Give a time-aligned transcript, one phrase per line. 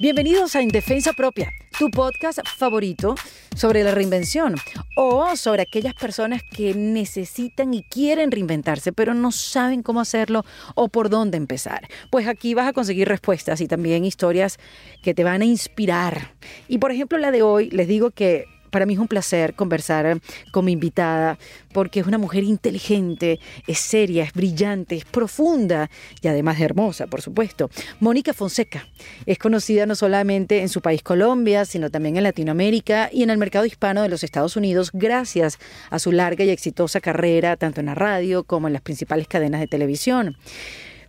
[0.00, 3.16] Bienvenidos a Indefensa Propia, tu podcast favorito
[3.54, 4.54] sobre la reinvención
[4.96, 10.88] o sobre aquellas personas que necesitan y quieren reinventarse, pero no saben cómo hacerlo o
[10.88, 11.86] por dónde empezar.
[12.10, 14.56] Pues aquí vas a conseguir respuestas y también historias
[15.02, 16.32] que te van a inspirar.
[16.66, 20.20] Y por ejemplo, la de hoy, les digo que para mí es un placer conversar
[20.50, 21.38] con mi invitada
[21.72, 25.90] porque es una mujer inteligente, es seria, es brillante, es profunda
[26.20, 27.70] y además hermosa, por supuesto.
[28.00, 28.86] Mónica Fonseca
[29.26, 33.38] es conocida no solamente en su país Colombia, sino también en Latinoamérica y en el
[33.38, 35.58] mercado hispano de los Estados Unidos gracias
[35.90, 39.60] a su larga y exitosa carrera tanto en la radio como en las principales cadenas
[39.60, 40.36] de televisión.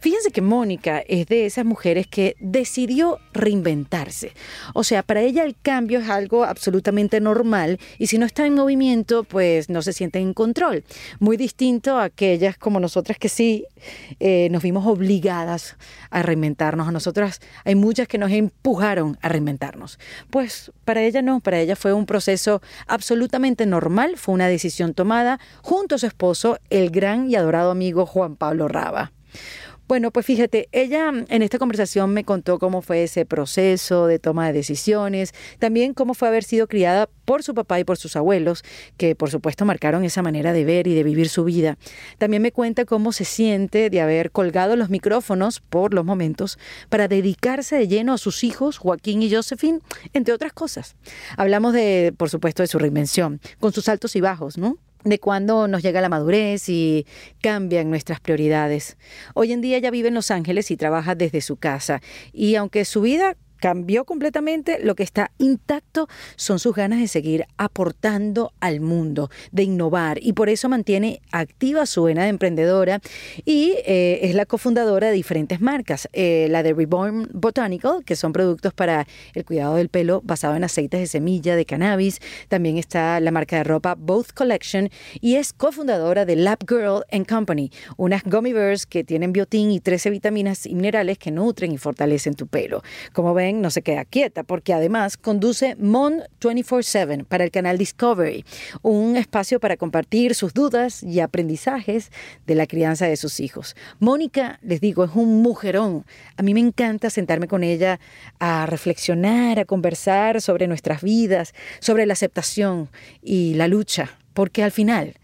[0.01, 4.33] Fíjense que Mónica es de esas mujeres que decidió reinventarse.
[4.73, 8.55] O sea, para ella el cambio es algo absolutamente normal y si no está en
[8.55, 10.83] movimiento, pues no se siente en control.
[11.19, 13.67] Muy distinto a aquellas como nosotras que sí
[14.19, 15.77] eh, nos vimos obligadas
[16.09, 16.87] a reinventarnos.
[16.87, 19.99] A nosotras hay muchas que nos empujaron a reinventarnos.
[20.31, 25.39] Pues para ella no, para ella fue un proceso absolutamente normal, fue una decisión tomada
[25.61, 29.11] junto a su esposo, el gran y adorado amigo Juan Pablo Raba.
[29.91, 34.19] Bueno, pues fíjate, ella mm, en esta conversación me contó cómo fue ese proceso de
[34.19, 38.15] toma de decisiones, también cómo fue haber sido criada por su papá y por sus
[38.15, 38.63] abuelos,
[38.95, 41.77] que por supuesto marcaron esa manera de ver y de vivir su vida.
[42.19, 47.09] También me cuenta cómo se siente de haber colgado los micrófonos por los momentos para
[47.09, 49.81] dedicarse de lleno a sus hijos, Joaquín y Josephine,
[50.13, 50.95] entre otras cosas.
[51.35, 54.77] Hablamos de, por supuesto, de su reinvención, con sus altos y bajos, ¿no?
[55.03, 57.05] De cuándo nos llega la madurez y
[57.41, 58.97] cambian nuestras prioridades.
[59.33, 62.01] Hoy en día ella vive en Los Ángeles y trabaja desde su casa
[62.33, 67.45] y aunque su vida cambió completamente, lo que está intacto son sus ganas de seguir
[67.57, 72.99] aportando al mundo, de innovar y por eso mantiene activa su vena de emprendedora
[73.45, 78.33] y eh, es la cofundadora de diferentes marcas, eh, la de Reborn Botanical, que son
[78.33, 79.05] productos para
[79.35, 83.57] el cuidado del pelo basado en aceites de semilla de cannabis, también está la marca
[83.57, 84.89] de ropa Both Collection
[85.19, 89.79] y es cofundadora de Lab Girl and Company, unas gummy bears que tienen biotín y
[89.79, 92.81] 13 vitaminas y minerales que nutren y fortalecen tu pelo.
[93.13, 98.45] Como ven, no se queda quieta porque además conduce Mon 24/7 para el canal Discovery,
[98.83, 102.11] un espacio para compartir sus dudas y aprendizajes
[102.47, 103.75] de la crianza de sus hijos.
[103.99, 106.05] Mónica, les digo, es un mujerón.
[106.37, 107.99] A mí me encanta sentarme con ella
[108.39, 112.89] a reflexionar, a conversar sobre nuestras vidas, sobre la aceptación
[113.21, 115.15] y la lucha, porque al final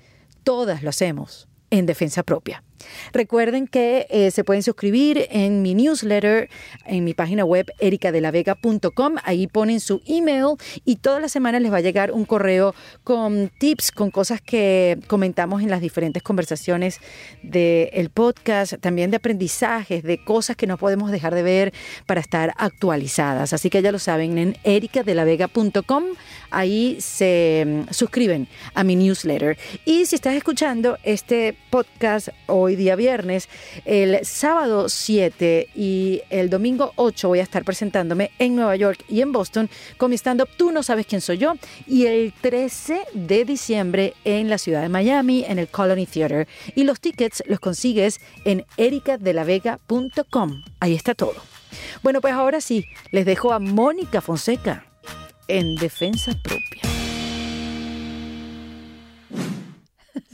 [0.43, 2.63] todas lo hacemos en defensa propia.
[3.13, 6.49] Recuerden que eh, se pueden suscribir en mi newsletter,
[6.85, 9.15] en mi página web ericadelavega.com.
[9.23, 10.55] Ahí ponen su email
[10.85, 14.99] y todas las semanas les va a llegar un correo con tips, con cosas que
[15.07, 16.99] comentamos en las diferentes conversaciones
[17.43, 21.73] del podcast, también de aprendizajes, de cosas que no podemos dejar de ver
[22.05, 23.53] para estar actualizadas.
[23.53, 26.03] Así que ya lo saben en ericadelavega.com.
[26.49, 29.57] Ahí se mm, suscriben a mi newsletter.
[29.85, 33.47] Y si estás escuchando este podcast o hoy día viernes.
[33.85, 39.21] El sábado 7 y el domingo 8 voy a estar presentándome en Nueva York y
[39.21, 41.53] en Boston con mi stand-up Tú no sabes quién soy yo.
[41.85, 46.47] Y el 13 de diciembre en la ciudad de Miami, en el Colony Theater.
[46.75, 50.63] Y los tickets los consigues en ericadelavega.com.
[50.79, 51.35] Ahí está todo.
[52.03, 54.85] Bueno, pues ahora sí, les dejo a Mónica Fonseca
[55.47, 56.81] en defensa propia.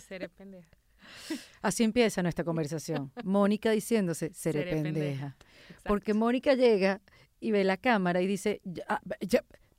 [0.08, 0.73] Seré pendeja.
[1.64, 3.12] Así empieza nuestra conversación.
[3.24, 5.38] Mónica diciéndose, seré, pendeja.
[5.84, 7.02] Porque Mónica llega
[7.40, 9.02] y ve la cámara y dice, ah,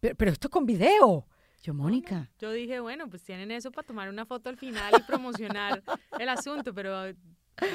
[0.00, 1.26] pero, esto es con video.
[1.62, 2.30] Yo, Mónica.
[2.38, 5.82] yo dije, bueno, pues tienen eso para tomar una foto al final y promocionar
[6.18, 7.10] el asunto, pero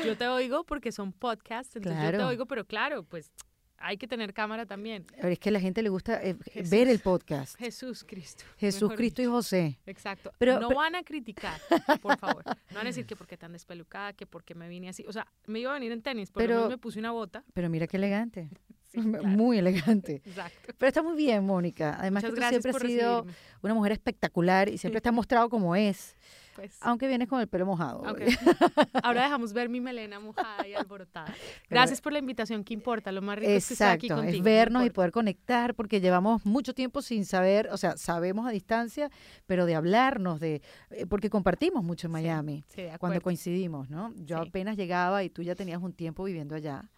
[0.06, 3.32] yo te oigo porque son podcasts, entonces yo te oigo, pero claro, pues
[3.80, 5.06] hay que tener cámara también.
[5.16, 6.36] Pero es que a la gente le gusta eh,
[6.70, 7.56] ver el podcast.
[7.58, 8.44] Jesús Cristo.
[8.58, 9.80] Jesús Cristo y José.
[9.86, 10.32] Exacto.
[10.38, 11.60] Pero no van a criticar,
[12.02, 12.46] por favor.
[12.46, 15.06] No van a decir que porque tan despelucada, que porque me vine así.
[15.08, 17.44] O sea, me iba a venir en tenis, pero me puse una bota.
[17.54, 18.50] Pero mira qué elegante.
[18.94, 20.22] Muy elegante.
[20.26, 20.74] Exacto.
[20.78, 21.96] Pero está muy bien, Mónica.
[22.00, 23.26] Además que tú siempre has sido
[23.62, 26.16] una mujer espectacular y siempre te has mostrado como es.
[26.60, 26.78] Pues.
[26.82, 28.04] Aunque vienes con el pelo mojado.
[29.04, 31.34] Ahora dejamos ver mi melena mojada y alborotada.
[31.70, 33.14] Gracias por la invitación, ¿qué importa?
[33.14, 34.40] Lo más rico es que estar aquí contigo.
[34.40, 38.50] Es vernos y poder conectar, porque llevamos mucho tiempo sin saber, o sea, sabemos a
[38.50, 39.10] distancia,
[39.46, 42.66] pero de hablarnos, de eh, porque compartimos mucho en Miami
[43.00, 44.14] cuando coincidimos, ¿no?
[44.18, 46.90] Yo apenas llegaba y tú ya tenías un tiempo viviendo allá.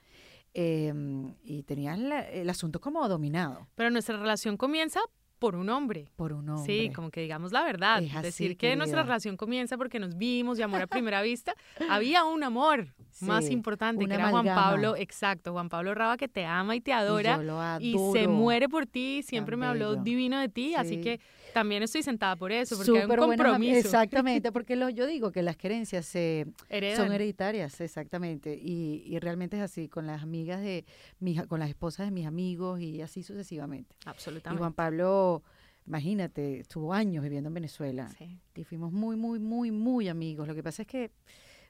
[0.53, 1.99] Em, y tenías
[2.31, 3.67] el asunto como dominado.
[3.75, 4.99] Pero nuestra relación comienza
[5.41, 6.07] por un hombre.
[6.17, 6.65] Por un hombre.
[6.71, 7.99] Sí, como que digamos la verdad.
[8.21, 11.55] Decir que nuestra relación comienza porque nos vimos y amor a primera vista.
[11.89, 16.45] Había un amor más importante, que era Juan Pablo, exacto, Juan Pablo Raba, que te
[16.45, 17.39] ama y te adora.
[17.79, 21.19] Y, se muere por ti, siempre me habló divino de ti, así que
[21.53, 23.77] también estoy sentada por eso, porque hay un compromiso.
[23.77, 26.47] exactamente, porque lo, yo digo que las creencias se,
[26.95, 30.85] son hereditarias, exactamente, y, y, realmente es así, con las amigas de,
[31.19, 33.95] mi, con las esposas de mis amigos y así sucesivamente.
[34.05, 34.57] Absolutamente.
[34.57, 35.43] Y Juan Pablo
[35.85, 38.09] imagínate, estuvo años viviendo en Venezuela
[38.55, 40.47] y fuimos muy, muy, muy, muy amigos.
[40.47, 41.11] Lo que pasa es que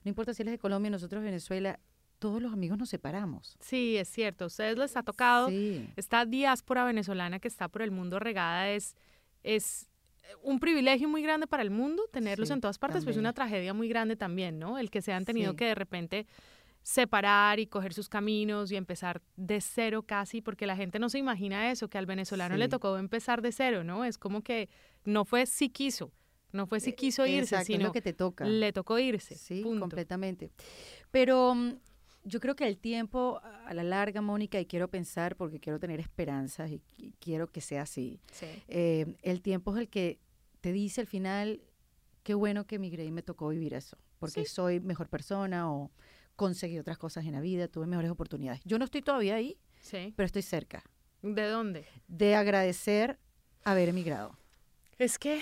[0.03, 1.79] no importa si él es de Colombia, nosotros de Venezuela,
[2.19, 3.57] todos los amigos nos separamos.
[3.59, 4.43] Sí, es cierto.
[4.43, 5.49] A ustedes les ha tocado.
[5.95, 8.95] Esta diáspora venezolana que está por el mundo regada es,
[9.43, 9.87] es
[10.43, 13.73] un privilegio muy grande para el mundo tenerlos en todas partes, pero es una tragedia
[13.73, 14.77] muy grande también, ¿no?
[14.77, 16.27] El que se han tenido que de repente
[16.83, 21.19] separar y coger sus caminos y empezar de cero casi, porque la gente no se
[21.19, 24.03] imagina eso, que al venezolano le tocó empezar de cero, ¿no?
[24.03, 24.69] Es como que
[25.03, 26.11] no fue si quiso,
[26.51, 28.45] no fue si eh, quiso irse, sino que te toca.
[28.45, 29.35] le tocó irse.
[29.35, 30.51] Sí, completamente.
[31.11, 31.73] Pero mm,
[32.23, 35.99] yo creo que el tiempo a la larga, Mónica, y quiero pensar porque quiero tener
[35.99, 36.81] esperanzas y,
[37.19, 38.19] quiero que sea así.
[38.67, 40.19] Eh, el tiempo es el que
[40.61, 41.61] te dice al final,
[42.23, 45.91] qué bueno que emigré y me tocó vivir eso, porque soy mejor persona o
[46.35, 48.61] conseguí otras cosas en la vida, tuve mejores oportunidades.
[48.65, 49.57] Yo no estoy todavía ahí,
[49.91, 50.83] pero estoy cerca.
[51.21, 51.85] ¿De dónde?
[52.07, 53.19] De agradecer
[53.63, 54.37] haber emigrado.
[54.97, 55.41] Es que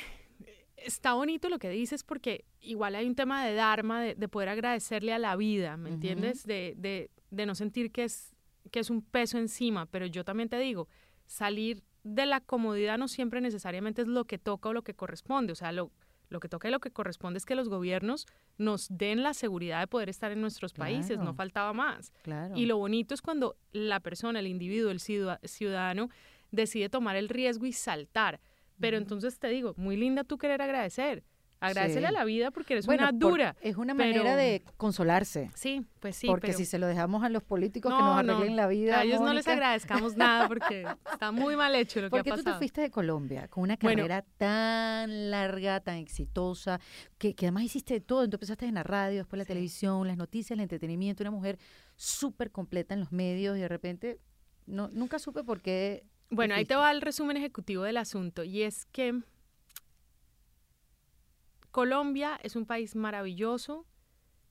[0.86, 5.14] está bonito lo que dices porque igual hay un tema de Dharma, de, poder agradecerle
[5.14, 6.46] a la vida, ¿me entiendes?
[6.46, 8.36] De, de, de, no sentir que es,
[8.72, 10.88] que es un peso encima, pero yo también te digo,
[11.26, 15.54] salir de la comodidad no siempre necesariamente es lo que toca o lo que corresponde,
[15.54, 15.92] o sea, lo,
[16.30, 18.28] lo que toca y lo que corresponde es que los gobiernos
[18.58, 22.14] nos den la seguridad de poder estar en nuestros países, no faltaba más.
[22.56, 26.10] Y lo bonito es cuando la persona, el individuo, el ciudadano,
[26.52, 28.40] decide tomar el riesgo y saltar.
[28.80, 31.24] Pero entonces te digo, muy linda tú querer agradecer.
[31.62, 33.56] Agradecele a la vida porque eres una dura.
[33.62, 35.52] es una manera de consolarse.
[35.56, 36.28] Sí, pues sí.
[36.28, 39.00] Porque si se lo dejamos a los políticos que nos arreglen la vida.
[39.00, 42.38] A ellos no les agradezcamos nada porque está muy mal hecho lo que ha pasado.
[42.38, 46.80] ¿Por qué tú te fuiste de Colombia con una carrera tan larga, tan exitosa,
[47.18, 48.24] que, que, además hiciste de todo?
[48.24, 51.60] Entonces empezaste en la radio, después la televisión, las noticias, el entretenimiento, una mujer
[51.98, 54.20] súper completa en los medios y de repente
[54.66, 58.64] no, nunca supe por qué bueno, ahí te va el resumen ejecutivo del asunto y
[58.64, 59.22] es que
[61.72, 63.86] Colombia es un país maravilloso,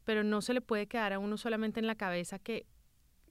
[0.05, 2.67] pero no se le puede quedar a uno solamente en la cabeza que,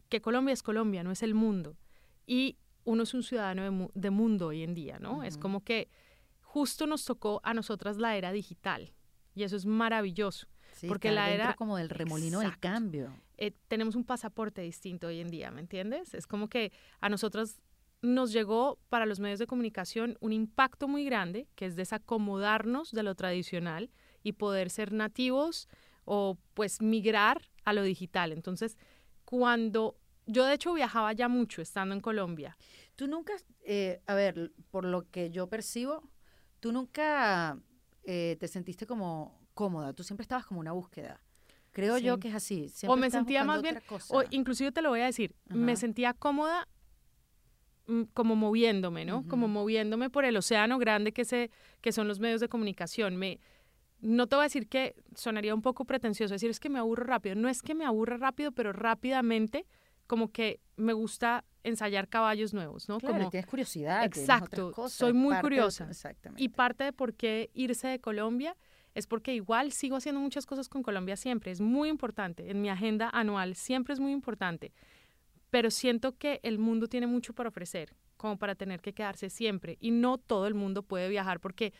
[0.10, 1.78] que Colombia es Colombia, no es el mundo.
[2.26, 5.24] Y uno es un ciudadano de, mundo hoy en día, ¿no?
[5.24, 5.90] Es como que
[6.42, 8.94] justo nos tocó a nosotras la era digital
[9.36, 10.48] y eso es maravilloso.
[10.88, 13.14] porque la era como del remolino del cambio.
[13.38, 16.14] Eh, tenemos un pasaporte distinto hoy en día, ¿me entiendes?
[16.14, 16.72] Es como que
[17.02, 17.60] a nosotros
[18.02, 23.04] nos llegó para los medios de comunicación un impacto muy grande, que es desacomodarnos de
[23.04, 23.90] lo tradicional
[24.24, 25.68] y poder ser nativos
[26.06, 28.32] o pues migrar a lo digital.
[28.32, 28.78] Entonces,
[29.26, 29.98] cuando
[30.28, 32.58] yo de hecho viajaba ya mucho estando en Colombia.
[32.96, 33.34] Tú nunca,
[33.64, 36.04] eh, a ver, por lo que yo percibo,
[36.60, 37.58] tú nunca
[38.04, 41.22] eh, te sentiste como cómoda, tú siempre estabas como una búsqueda.
[41.72, 42.72] Creo yo que es así.
[42.88, 43.80] o me sentía más bien,
[44.10, 46.68] o inclusive te lo voy a decir, me sentía cómoda
[48.14, 49.28] como moviéndome, ¿no?
[49.28, 51.52] Como moviéndome por el océano grande que, se,
[51.82, 53.16] que son los medios de comunicación.
[53.16, 53.40] Me,
[54.00, 57.06] no te voy a decir que sonaría un poco pretencioso decir es que me aburro
[57.06, 57.36] rápido.
[57.36, 59.66] No es que me aburra rápido, pero rápidamente
[60.06, 62.98] como que me gusta ensayar caballos nuevos, ¿no?
[62.98, 64.04] Claro, como, tienes curiosidad.
[64.04, 65.88] Exacto, soy muy curiosa.
[65.90, 66.42] exactamente.
[66.42, 68.56] Y parte de por qué irse de Colombia
[68.96, 71.52] es porque igual sigo haciendo muchas cosas con Colombia siempre.
[71.52, 72.50] Es muy importante.
[72.50, 74.74] En mi agenda anual siempre es muy importante
[75.50, 79.78] pero siento que el mundo tiene mucho para ofrecer, como para tener que quedarse siempre.
[79.80, 81.74] Y no todo el mundo puede viajar porque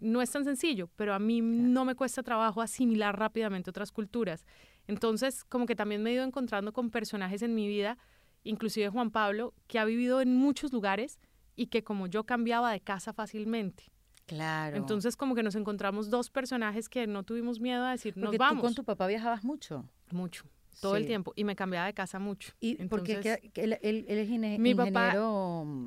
[0.00, 4.44] no es tan sencillo, pero a mí no me cuesta trabajo asimilar rápidamente otras culturas.
[4.86, 7.96] Entonces, como que también me he ido encontrando con personajes en mi vida,
[8.42, 11.18] inclusive Juan Pablo, que ha vivido en muchos lugares
[11.56, 13.84] y que como yo cambiaba de casa fácilmente.
[14.26, 14.76] Claro.
[14.76, 18.62] Entonces, como que nos encontramos dos personajes que no tuvimos miedo a decir, nos vamos.
[18.62, 19.88] Tú con tu papá viajabas mucho.
[20.10, 20.44] Mucho
[20.80, 22.52] todo el tiempo y me cambiaba de casa mucho.
[22.60, 24.62] ¿Y porque él, él, es ingeniero?
[24.62, 25.14] Mi papá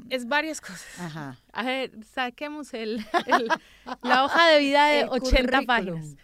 [0.10, 1.00] es varias cosas.
[1.00, 1.40] Ajá.
[1.52, 3.06] A ver, saquemos el,
[4.04, 6.16] la hoja de vida de 80 páginas.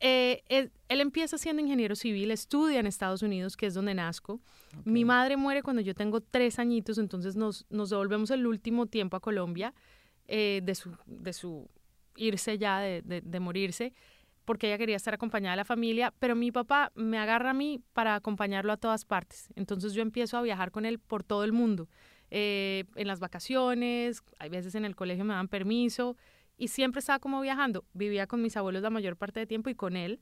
[0.00, 4.40] Eh, él, empieza siendo ingeniero civil, estudia en Estados Unidos, que es donde nazco.
[4.84, 9.16] Mi madre muere cuando yo tengo tres añitos, entonces nos, nos devolvemos el último tiempo
[9.16, 9.72] a Colombia
[10.28, 11.70] eh, de, su, de su
[12.16, 13.94] irse ya, de, de, de morirse
[14.46, 17.82] porque ella quería estar acompañada de la familia, pero mi papá me agarra a mí
[17.92, 19.48] para acompañarlo a todas partes.
[19.56, 21.88] Entonces yo empiezo a viajar con él por todo el mundo.
[22.30, 26.16] eh, en las vacaciones, hay veces en el colegio me dan permiso
[26.56, 27.84] y siempre estaba como viajando.
[27.92, 30.18] Vivía con mis abuelos la mayor parte del tiempo y con él.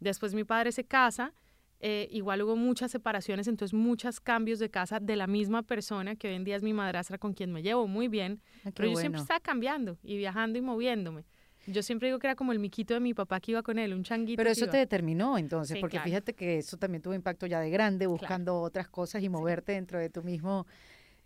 [0.00, 1.34] Después mi padre se casa,
[1.80, 6.28] eh, igual hubo muchas separaciones, entonces muchos cambios de casa de la misma persona, que
[6.28, 8.96] hoy en día es mi madrastra con quien me llevo muy bien, Ah, pero yo
[8.96, 11.24] siempre estaba cambiando y viajando y moviéndome.
[11.66, 13.94] Yo siempre digo que era como el miquito de mi papá que iba con él,
[13.94, 14.36] un changuito.
[14.38, 16.08] Pero eso te determinó entonces, Sí, porque claro.
[16.08, 19.98] fíjate que eso también tuvo impacto ya de grande, buscando otras cosas y moverte dentro
[19.98, 20.66] de tu mismo,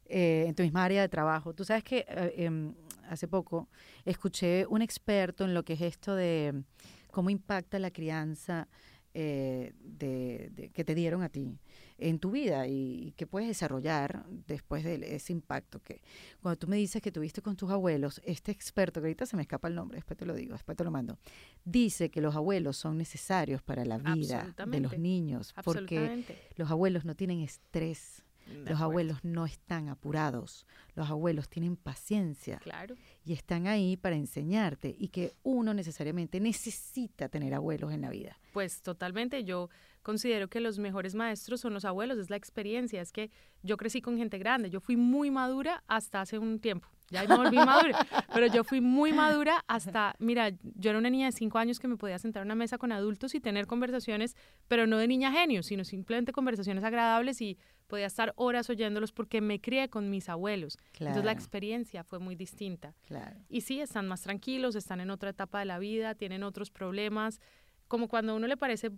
[0.06, 1.54] eh, en tu misma área de trabajo.
[1.54, 2.74] Tú sabes que eh, em,
[3.08, 3.68] hace poco
[4.04, 6.62] escuché un experto en lo que es esto de
[7.10, 8.68] cómo impacta la crianza
[9.14, 11.58] eh, de, de- que te dieron a ti
[11.98, 16.02] en tu vida y, y que puedes desarrollar después de ese impacto que
[16.40, 19.42] cuando tú me dices que tuviste con tus abuelos, este experto, que ahorita se me
[19.42, 21.18] escapa el nombre, después te lo digo, después te lo mando,
[21.64, 26.24] dice que los abuelos son necesarios para la vida de los niños porque
[26.56, 32.58] los abuelos no tienen estrés, De los abuelos no están apurados, los abuelos tienen paciencia
[32.58, 32.94] Claro.
[33.24, 38.38] y están ahí para enseñarte y que uno necesariamente necesita tener abuelos en la vida.
[38.52, 39.68] Pues totalmente, yo
[40.06, 43.28] considero que los mejores maestros son los abuelos, es la experiencia, es que
[43.64, 47.36] yo crecí con gente grande, yo fui muy madura hasta hace un tiempo, ya me
[47.36, 51.58] volví madura, pero yo fui muy madura hasta, mira, yo era una niña de cinco
[51.58, 54.36] años que me podía sentar a una mesa con adultos y tener conversaciones,
[54.68, 57.58] pero no de niña genio, sino simplemente conversaciones agradables y
[57.88, 60.78] podía estar horas oyéndolos porque me crié con mis abuelos.
[61.00, 62.94] Entonces la experiencia fue muy distinta.
[63.06, 63.40] Claro.
[63.48, 67.40] Y sí, están más tranquilos, están en otra etapa de la vida, tienen otros problemas,
[67.88, 68.90] como cuando a uno le parece,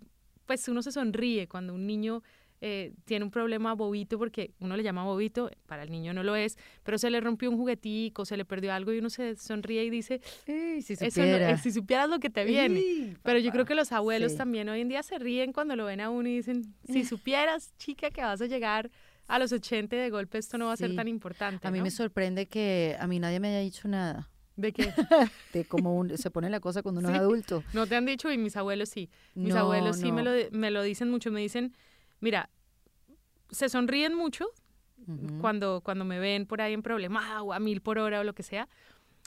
[0.49, 2.23] pues uno se sonríe cuando un niño
[2.61, 6.35] eh, tiene un problema bobito, porque uno le llama bobito, para el niño no lo
[6.35, 9.85] es, pero se le rompió un juguetico, se le perdió algo y uno se sonríe
[9.85, 12.81] y dice, Ey, si no- eh, si supieras lo que te viene.
[12.81, 14.39] Ey, Pero yo creo que los abuelos Sí.
[14.39, 17.75] también hoy en día se ríen cuando lo ven a uno y dicen, si supieras,
[17.77, 18.91] chica, que vas a llegar
[19.29, 21.69] a los 80 y de golpe esto no va a ser tan importante.
[21.69, 21.85] A mí ¿no?
[21.85, 24.83] me sorprende que a mí nadie me haya dicho nada ¿De qué?
[25.55, 27.65] de cómo un- se pone la cosa cuando uno es adulto.
[27.73, 29.09] No te han dicho y mis abuelos sí.
[29.35, 31.31] Mis No, abuelos sí me lo, me lo dicen mucho.
[31.31, 31.75] Me dicen,
[32.21, 32.51] mira,
[33.51, 34.47] se sonríen mucho
[35.41, 38.35] cuando, cuando me ven por ahí en problema o a mil por hora o lo
[38.35, 38.69] que sea,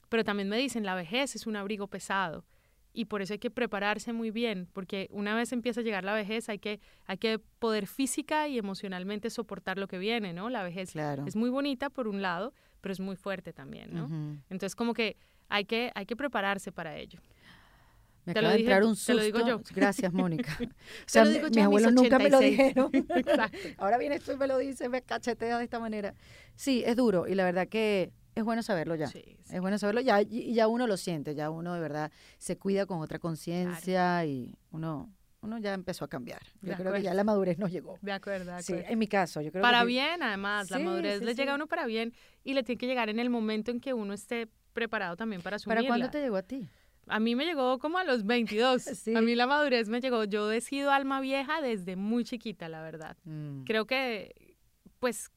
[0.09, 2.43] pero también me dicen, la vejez es un abrigo pesado
[2.93, 6.13] y por eso hay que prepararse muy bien, porque una vez empieza a llegar la
[6.13, 10.49] vejez hay que, hay que poder física y emocionalmente soportar lo que viene, ¿no?
[10.49, 11.23] La vejez Claro.
[11.25, 14.07] es muy bonita por un lado, pero es muy fuerte también, ¿no?
[14.49, 15.15] Entonces como que
[15.49, 17.19] hay que, hay que prepararse para ello.
[18.25, 19.57] Me Te acaba de entrar un te lo digo susto.
[19.57, 19.63] yo.
[19.75, 20.55] Gracias, Mónica.
[20.61, 20.67] O
[21.07, 22.57] sea, mi- mis abuelos nunca me lo 86.
[22.57, 22.91] dijeron.
[23.77, 26.13] Ahora vienes tú y me lo dices, me cacheteas de esta manera.
[26.55, 29.07] Sí, es duro y la verdad que es bueno saberlo ya.
[29.07, 29.55] Sí, sí.
[29.55, 32.85] Es bueno saberlo ya y ya uno lo siente, ya uno de verdad se cuida
[32.85, 35.09] con otra conciencia y uno
[35.43, 36.39] uno ya empezó a cambiar.
[36.61, 37.97] Yo De creo que ya la madurez nos llegó.
[38.03, 38.91] De acuerdo, de Sí, acuerdo.
[38.93, 41.51] en mi caso, yo creo para que bien, además, la Sí, madurez sí, le llega
[41.53, 41.57] a sí.
[41.57, 44.47] uno para bien y le tiene que llegar en el momento en que uno esté
[44.73, 45.81] preparado también para asumirla.
[45.81, 46.69] ¿Para cuándo te llegó a ti?
[47.07, 48.83] A mí me llegó como a los 22.
[48.95, 49.15] Sí.
[49.15, 50.25] A mí la madurez me llegó.
[50.25, 53.17] Yo he sido alma vieja desde muy chiquita, la verdad.
[53.25, 54.55] Mm, Creo que,
[54.99, 55.31] pues,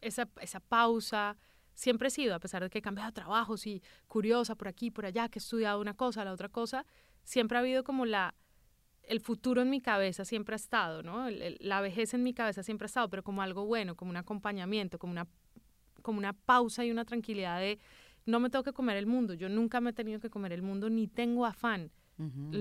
[0.00, 1.36] esa, esa pausa
[1.78, 4.90] siempre he sido, a pesar de que he cambiado de trabajos y curiosa por aquí,
[4.90, 6.84] por allá, que he estudiado una cosa, la otra cosa,
[7.22, 8.34] siempre ha habido como la,
[9.04, 11.28] el futuro en mi cabeza siempre ha estado, ¿no?
[11.28, 14.10] El- el- la vejez en mi cabeza siempre ha estado, pero como algo bueno, como
[14.10, 15.26] un acompañamiento, como una,
[16.02, 17.78] como una pausa y una tranquilidad de
[18.26, 19.34] no me tengo que comer el mundo.
[19.34, 21.90] Yo nunca me he tenido que comer el mundo, ni tengo afán.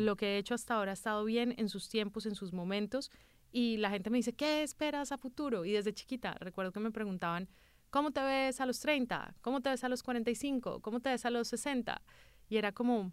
[0.06, 3.10] Lo que he hecho hasta ahora ha estado bien en sus tiempos, en sus momentos.
[3.52, 5.66] Y la gente me dice, ¿qué esperas a futuro?
[5.66, 7.50] Y desde chiquita, recuerdo que me preguntaban,
[7.90, 9.36] ¿cómo te ves a los 30?
[9.42, 10.82] ¿Cómo te ves a los 45?
[10.82, 12.02] ¿Cómo te ves a los 60?
[12.50, 13.12] Y era como,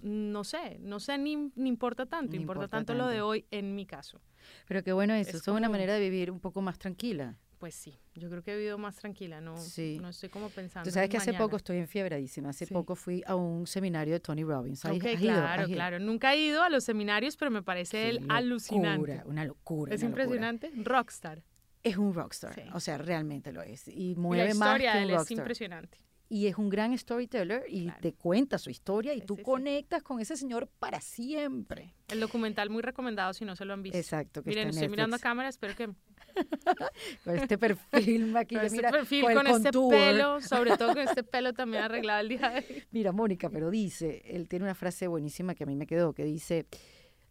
[0.00, 3.46] no sé, no sé ni, ni importa tanto, Ni importa, importa tanto, lo de hoy
[3.50, 4.20] en mi caso.
[4.66, 7.38] Pero qué bueno eso, es una manera de vivir un poco más tranquila.
[7.58, 9.98] Pues sí, yo creo que he vivido más tranquila, no, Sí.
[10.00, 10.88] no estoy como pensando.
[10.88, 11.44] Tú sabes que hace mañana.
[11.44, 12.48] poco estoy enfiebradísima.
[12.48, 12.72] Hace Sí.
[12.72, 14.82] poco fui a un seminario de Tony Robbins.
[14.86, 15.34] ¿Has- Ok, has ido?
[15.34, 15.76] claro, ¿Has ido?
[15.76, 15.98] claro.
[15.98, 18.96] Nunca he ido a los seminarios, pero me parece él alucinante.
[18.96, 19.94] locura, Una locura.
[19.94, 20.24] Es una locura.
[20.24, 20.70] impresionante.
[20.82, 21.42] Rockstar.
[21.82, 22.54] Es un rockstar.
[22.54, 22.62] Sí.
[22.74, 23.88] O sea, realmente lo es.
[23.88, 25.38] Y Y la mueve más historia que un él es rockstar.
[25.38, 25.98] impresionante.
[26.32, 28.00] y es un gran storyteller y Claro.
[28.02, 31.92] te cuenta su historia y Sí, tú sí, conectas con ese señor para siempre.
[32.06, 33.98] El documental muy recomendado si no se lo han visto.
[33.98, 35.22] Exacto, que Miren, estoy en mirando a Netflix.
[35.24, 35.86] cámara, espero que
[37.24, 40.98] Con este perfil con maquillado, este mira, perfil, con, con, este pelo, sobre todo con
[41.02, 42.84] este pelo también arreglado el día de hoy.
[42.92, 46.24] Mira, Mónica, pero dice, él tiene una frase buenísima que a mí me quedó, que
[46.24, 46.66] dice,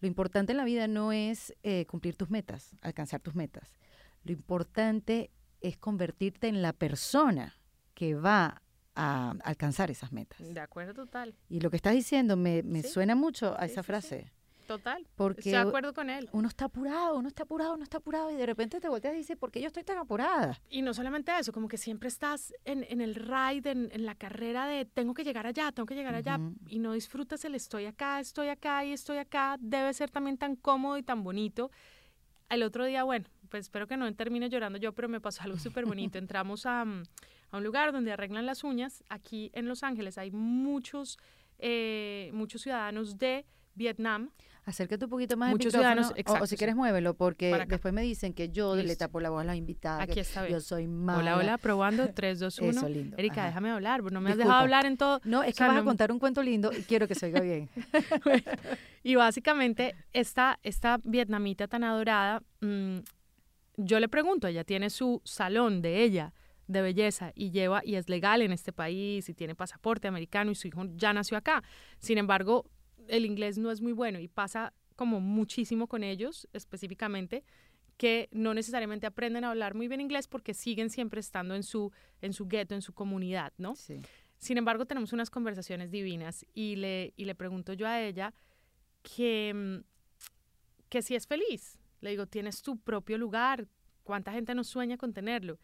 [0.01, 3.77] lo importante en la vida no es eh, cumplir tus metas, alcanzar tus metas.
[4.29, 7.55] Lo importante es convertirte en la persona
[7.95, 8.61] que va
[8.93, 10.37] a alcanzar esas metas.
[10.53, 11.33] De acuerdo, total.
[11.49, 12.89] Y lo que estás diciendo me, me Sí.
[12.89, 13.87] suena mucho a Sí, esa sí.
[13.87, 14.31] frase.
[14.67, 15.07] Total.
[15.15, 16.29] Porque Estoy de acuerdo con él.
[16.31, 19.17] Uno está apurado, uno está apurado, uno está apurado y de repente te volteas y
[19.17, 20.61] dices, ¿por qué yo estoy tan apurada?
[20.69, 24.13] Y no solamente eso, como que siempre estás en, en el ride, en, en, la
[24.13, 26.55] carrera de tengo que llegar allá, tengo que llegar allá, uh -huh.
[26.67, 29.57] y no disfrutas el estoy acá, estoy acá y estoy acá.
[29.59, 31.71] Debe ser también tan cómodo y tan bonito.
[32.47, 35.57] El otro día, bueno, pues espero que no termine llorando yo, pero me pasó algo
[35.57, 36.17] súper bonito.
[36.17, 39.03] Entramos a, a, un lugar donde arreglan las uñas.
[39.09, 41.17] Aquí en Los Ángeles hay muchos,
[41.57, 44.31] eh, muchos ciudadanos de Vietnam.
[44.65, 48.03] Acércate un poquito más Muchos ciudadanos, exacto, o, o, si quieres muévelo, porque después me
[48.03, 48.87] dicen que yo Listo.
[48.87, 50.01] le tapo la voz a las invitadas.
[50.01, 50.53] Aquí está bien.
[50.53, 51.19] Yo soy mala.
[51.19, 52.13] Hola, hola, probando.
[52.13, 52.69] 3, 2, 1.
[52.69, 53.17] Eso, lindo.
[53.17, 53.47] Erika, Ajá.
[53.47, 55.21] déjame hablar, no me has dejado hablar en todo.
[55.23, 57.27] No, es O sea, que vas a contar un cuento lindo y quiero que se
[57.27, 57.69] oiga bien.
[59.01, 62.97] Y básicamente, esta, esta vietnamita tan adorada, mm,
[63.81, 66.33] yo le pregunto, ella tiene su salón de ella
[66.67, 70.55] de belleza y lleva y es legal en este país y tiene pasaporte americano y
[70.55, 71.63] su hijo ya nació acá.
[71.99, 72.69] Sin embargo,
[73.07, 77.43] el inglés no es muy bueno y pasa como muchísimo con ellos específicamente
[77.97, 81.91] que no necesariamente aprenden a hablar muy bien inglés porque siguen siempre estando en su
[82.21, 83.75] en su gueto, en su comunidad, ¿no?
[83.75, 84.01] Sí.
[84.39, 88.33] Sin embargo, tenemos unas conversaciones divinas y le, y le pregunto yo a ella
[89.03, 89.83] que,
[90.87, 91.77] que si es feliz.
[92.01, 93.67] Le digo, tienes tu propio lugar,
[94.03, 95.59] ¿cuánta gente no sueña con tenerlo?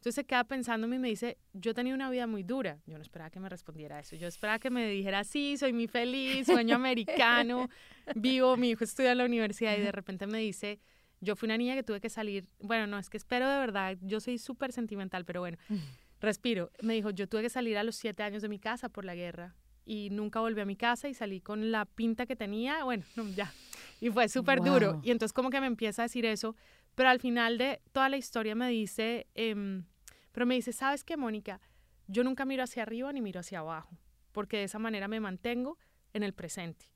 [0.00, 2.78] Entonces se queda pensándome y me dice, yo tenido una vida muy dura.
[2.86, 4.16] Yo no esperaba que me respondiera eso.
[4.16, 7.68] Yo esperaba que me dijera, sí, soy muy feliz, sueño americano,
[8.14, 10.80] vivo, mi hijo estudia en la universidad y de repente me dice,
[11.20, 12.46] yo fui una niña que tuve que salir.
[12.60, 15.58] Bueno, no, es que espero de verdad, yo soy súper sentimental, pero bueno,
[16.20, 16.70] respiro.
[16.80, 19.14] Me dijo, yo tuve que salir a los siete años de mi casa por la
[19.14, 19.54] guerra
[19.90, 23.24] y nunca volví a mi casa y salí con la pinta que tenía, bueno, no,
[23.34, 23.52] ya.
[24.00, 25.00] Y fue súper duro.
[25.02, 26.54] Y entonces como que me empieza a decir eso,
[26.94, 29.84] pero al final de toda la historia me dice, em,
[30.30, 31.60] pero me dice, ¿sabes qué, Mónica?
[32.06, 33.98] Yo nunca miro hacia arriba ni miro hacia abajo,
[34.30, 35.76] porque de esa manera me mantengo
[36.12, 36.86] en el presente.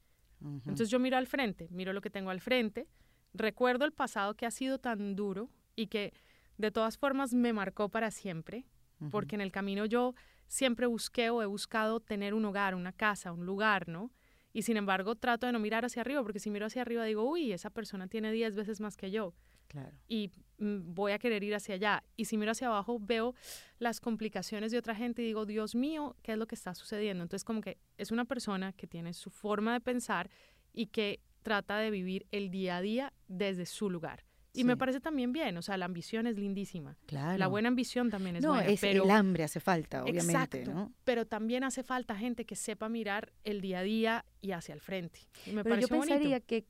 [0.40, 2.86] Entonces yo miro al frente, miro lo que tengo al frente,
[3.32, 6.12] recuerdo el pasado que ha sido tan duro y que
[6.58, 8.66] de todas formas me marcó para siempre,
[9.10, 10.14] porque en el camino yo
[10.48, 14.10] siempre busqué o he buscado tener un hogar, una casa, un lugar, ¿no?
[14.52, 17.28] Y sin embargo trato de no mirar hacia arriba, porque si miro hacia arriba digo,
[17.28, 19.34] uy, esa persona tiene 10 veces más que yo
[19.66, 19.96] Claro.
[20.06, 22.04] y mm, voy a querer ir hacia allá.
[22.16, 23.34] Y si miro hacia abajo, veo
[23.78, 27.24] las complicaciones de otra gente y digo, Dios mío, ¿qué es lo que está sucediendo?
[27.24, 30.30] Entonces, como que es una persona que tiene su forma de pensar
[30.72, 34.24] y que trata de vivir el día a día desde su lugar.
[34.54, 36.96] Y me parece también bien, o sea, la ambición es lindísima.
[37.06, 37.38] Claro.
[37.38, 40.72] La buena ambición también es no, buena, es pero el hambre hace falta, obviamente, Exacto.
[40.72, 40.92] ¿no?
[41.04, 44.80] pero también hace falta gente que sepa mirar el día a día y hacia el
[44.80, 45.20] frente.
[45.46, 46.06] Y me Pero yo bonito.
[46.06, 46.66] pensaría que,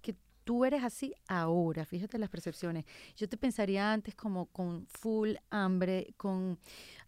[0.00, 2.84] que tú eres así ahora, fíjate las percepciones.
[3.16, 6.58] Yo te pensaría antes como con full hambre, con...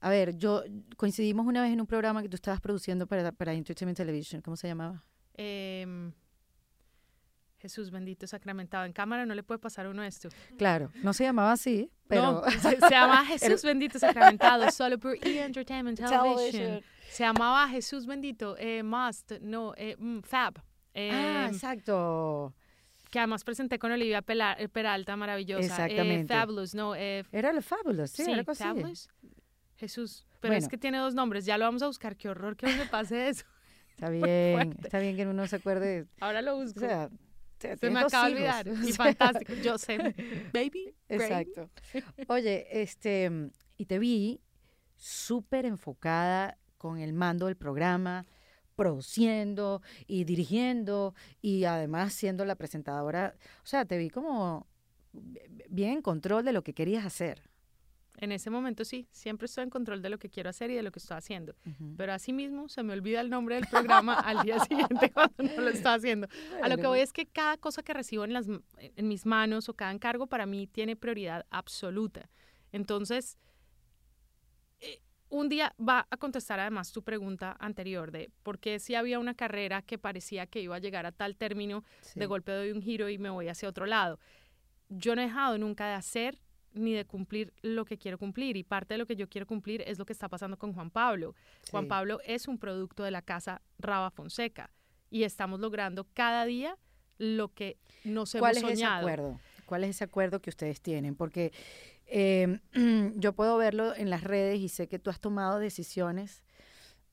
[0.01, 0.63] A ver, yo
[0.97, 4.57] coincidimos una vez en un programa que tú estabas produciendo para, para Entertainment Television, ¿cómo
[4.57, 5.03] se llamaba?
[5.37, 6.13] Em,
[7.65, 8.85] Jesús bendito sacramentado.
[8.85, 10.29] En cámara no le puede pasar a uno esto.
[10.59, 12.43] Claro, no se llamaba así, pero...
[12.43, 15.43] No, se, se llama Jesús bendito sacramentado, solo por E!
[15.43, 16.35] Entertainment Television.
[16.37, 16.83] Television.
[17.09, 20.59] Se llamaba Jesús bendito, eh, Must, no, eh, mm, Fab.
[20.95, 22.53] Ah, em, exacto.
[23.11, 24.23] que además presenté con Olivia
[24.59, 25.65] eh, Peralta, maravillosa.
[25.87, 26.35] Exactamente.
[26.35, 28.55] Eh, Fabulous, no, eh, Era lo Fabulous, sí, sí, era algo.
[28.55, 29.09] Fabulous.
[29.77, 30.69] Jesús, pero es Bueno.
[30.71, 33.29] que tiene dos nombres, ya lo vamos a buscar, qué horror que no me pase
[33.31, 33.47] eso.
[33.89, 36.07] Está bien, está bien que uno se acuerde.
[36.21, 36.81] Ahora lo O busco.
[36.81, 37.09] sea,
[37.71, 38.67] te- Se me acaba de olvidar.
[38.69, 39.53] Y fantástico.
[39.63, 39.99] Yo sé.
[40.53, 40.95] Baby.
[41.09, 41.23] brain.
[41.49, 41.71] Exacto.
[42.29, 43.31] Oye, este,
[43.77, 44.41] y te vi
[44.97, 48.27] súper enfocada con el mando del programa,
[48.77, 53.35] produciendo y dirigiendo y además siendo la presentadora.
[53.63, 54.67] O sea, te vi como
[55.69, 57.43] bien en control de lo que querías hacer.
[58.19, 60.83] En ese momento sí, siempre estoy en control de lo que quiero hacer y de
[60.83, 61.55] lo que estoy haciendo.
[61.67, 61.95] Ujú.
[61.97, 65.69] Pero asimismo se me olvida el nombre del programa al día siguiente cuando no lo
[65.69, 66.29] estoy haciendo.
[66.63, 68.47] A lo que voy es que cada cosa que recibo en, las,
[68.79, 72.31] en mis manos o cada encargo para mí tiene prioridad absoluta.
[72.71, 73.37] Entonces,
[74.81, 79.19] eh, un día va a contestar además tu pregunta anterior de por qué si había
[79.19, 82.21] una carrera que parecía que iba a llegar a tal término, sí.
[82.21, 84.21] de golpe doy un giro y me voy hacia otro lado.
[84.89, 86.39] Yo no he dejado nunca de hacer
[86.75, 89.83] ni de cumplir lo que quiero cumplir y parte de lo que yo quiero cumplir
[89.87, 91.35] es lo que está pasando con Juan Pablo.
[91.71, 91.89] Juan.
[91.89, 94.71] Pablo es un producto de la casa Raba Fonseca
[95.11, 96.77] y estamos logrando cada día
[97.19, 99.41] lo que nos hemos ¿Cuál es ese acuerdo?
[99.67, 101.15] ¿Cuál es ese acuerdo que ustedes tienen?
[101.15, 101.53] Porque
[102.07, 102.59] eh,
[103.17, 106.43] yo puedo verlo en las redes y sé que tú has tomado decisiones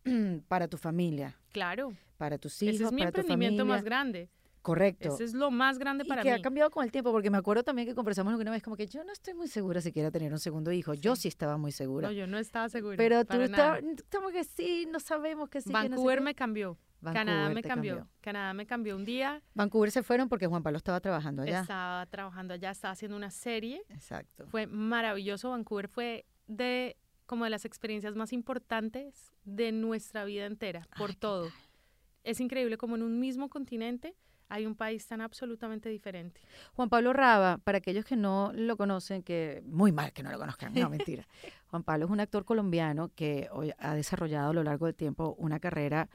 [0.47, 3.75] para tu familia, Claro, para tus hijos, ese es mi para tu emprendimiento familia.
[3.75, 4.29] más grande.
[4.61, 5.15] Correcto.
[5.15, 6.35] Ese es lo más grande y para que mí.
[6.35, 8.85] ha cambiado con el tiempo, porque me acuerdo también que conversamos alguna vez como que
[8.85, 10.93] yo no estoy muy segura si quiera tener un segundo hijo.
[10.93, 12.07] Yo sí estaba muy segura.
[12.07, 12.95] No, yo no estaba segura.
[12.95, 15.69] pero tú estabas, estamos que sí, no sabemos que sí.
[15.69, 16.77] que no sé Vancouver me cambió.
[17.01, 18.07] Canadá me cambió.
[18.21, 19.41] Canadá me cambió un día.
[19.55, 21.61] Vancouver se fueron porque Juan Pablo estaba trabajando allá.
[21.61, 23.81] Estaba trabajando allá, estaba haciendo una serie.
[23.89, 24.45] Exacto.
[24.47, 25.49] Fue maravilloso.
[25.49, 31.49] Vancouver fue de como de las experiencias más importantes de nuestra vida entera, por todo.
[32.23, 34.15] Es increíble como en un mismo continente
[34.51, 36.41] hay un país tan absolutamente diferente.
[36.73, 40.37] Juan Pablo Raba, para aquellos que no lo conocen, que muy mal que no lo
[40.37, 41.25] conozcan, no mentira.
[41.71, 45.35] Juan Pablo es un actor colombiano que hoy ha desarrollado a lo largo del tiempo
[45.39, 46.09] una carrera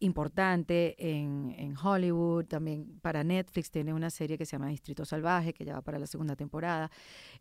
[0.00, 5.52] importante en, en, Hollywood, también para Netflix tiene una serie que se llama Distrito Salvaje,
[5.52, 6.90] que ya va para la segunda temporada.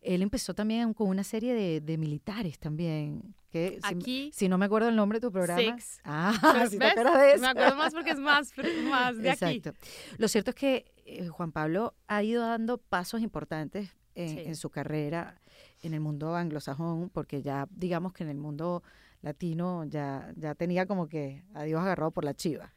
[0.02, 3.34] Él empezó también con una serie de, de militares también.
[3.50, 4.30] Que Aquí.
[4.34, 5.60] Si, no me acuerdo el nombre de tu programa.
[5.60, 6.02] Six.
[6.04, 6.34] Ah,
[6.70, 7.42] si te acuerdas de eso.
[7.42, 8.52] Me acuerdo más porque es más,
[8.90, 9.74] más de Exacto.
[10.18, 14.70] Lo cierto es que eh, Juan Pablo ha ido dando pasos importantes en, en su
[14.70, 15.42] carrera
[15.82, 18.84] en el mundo anglosajón, porque ya digamos que en el mundo
[19.22, 22.74] latino ya, ya tenía como que a Dios agarrado por la chiva.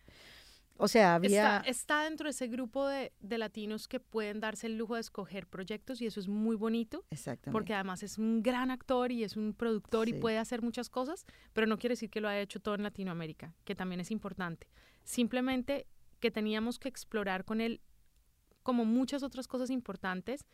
[0.76, 1.58] O sea, había...
[1.58, 5.00] Está, está dentro de ese grupo de, de, latinos que pueden darse el lujo de
[5.00, 7.04] escoger proyectos y eso es muy bonito.
[7.10, 7.52] Exactamente.
[7.52, 10.14] Porque además es un gran actor y es un productor sí.
[10.16, 12.82] y puede hacer muchas cosas, pero no quiere decir que lo haya hecho todo en
[12.82, 14.66] Latinoamérica, que también es importante.
[15.04, 15.86] Simplemente
[16.18, 17.80] que teníamos que explorar con él
[18.62, 20.46] como muchas otras cosas importantes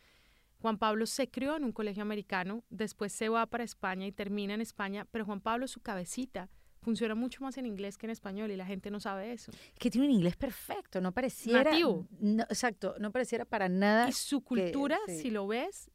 [0.61, 4.53] Juan Pablo se crió en un colegio americano, después se va para España y termina
[4.53, 6.49] en España, pero Juan Pablo, su cabecita,
[6.81, 9.51] funciona mucho más en inglés que en español y la gente no sabe eso.
[9.77, 11.63] Que tiene un inglés perfecto, no pareciera...
[11.63, 12.07] Nativo.
[12.19, 14.09] No, exacto, no pareciera para nada...
[14.09, 15.21] Y su cultura, que, sí.
[15.23, 15.89] si lo ves,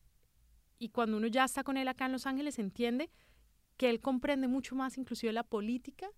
[0.79, 3.11] y cuando uno ya está con él acá en Los Ángeles, entiende
[3.77, 6.09] que él comprende mucho más inclusive la política.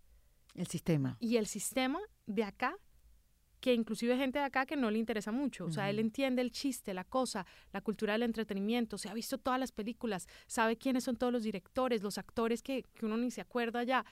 [0.55, 1.17] El sistema.
[1.21, 2.77] Y el sistema de acá
[3.67, 5.65] que inclusive gente de acá que no le interesa mucho.
[5.65, 5.91] O sea, uh -huh.
[5.91, 9.73] él entiende el chiste, la cosa, la cultura del entretenimiento, se ha visto todas las
[9.73, 13.83] películas, sabe quiénes son todos los directores, los actores que, que uno ni se acuerda
[13.83, 14.05] ya.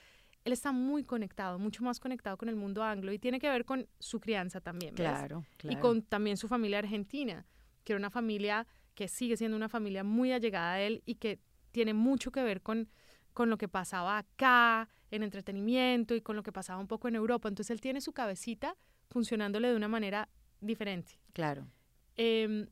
[0.45, 3.65] Él está muy conectado, mucho más conectado con el mundo anglo y tiene que ver
[3.65, 4.93] con su crianza también.
[4.93, 5.07] ¿ves?
[5.07, 5.79] Claro, claro.
[5.79, 7.47] Y con también su familia argentina,
[7.85, 11.39] que era una familia que sigue siendo una familia muy allegada a él y que
[11.71, 12.89] tiene mucho que ver con,
[13.33, 17.15] con lo que pasaba acá en entretenimiento y con lo que pasaba un poco en
[17.15, 17.49] Europa.
[17.49, 18.77] Entonces él tiene su cabecita
[19.15, 20.29] funcionándole de una manera
[20.61, 21.13] diferente.
[21.33, 21.69] Claro.
[22.17, 22.67] Eh,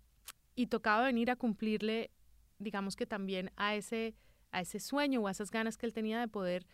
[0.57, 2.11] y tocaba venir a cumplirle,
[2.59, 4.17] digamos que también a ese,
[4.51, 6.67] a ese sueño o a esas ganas que él tenía de poder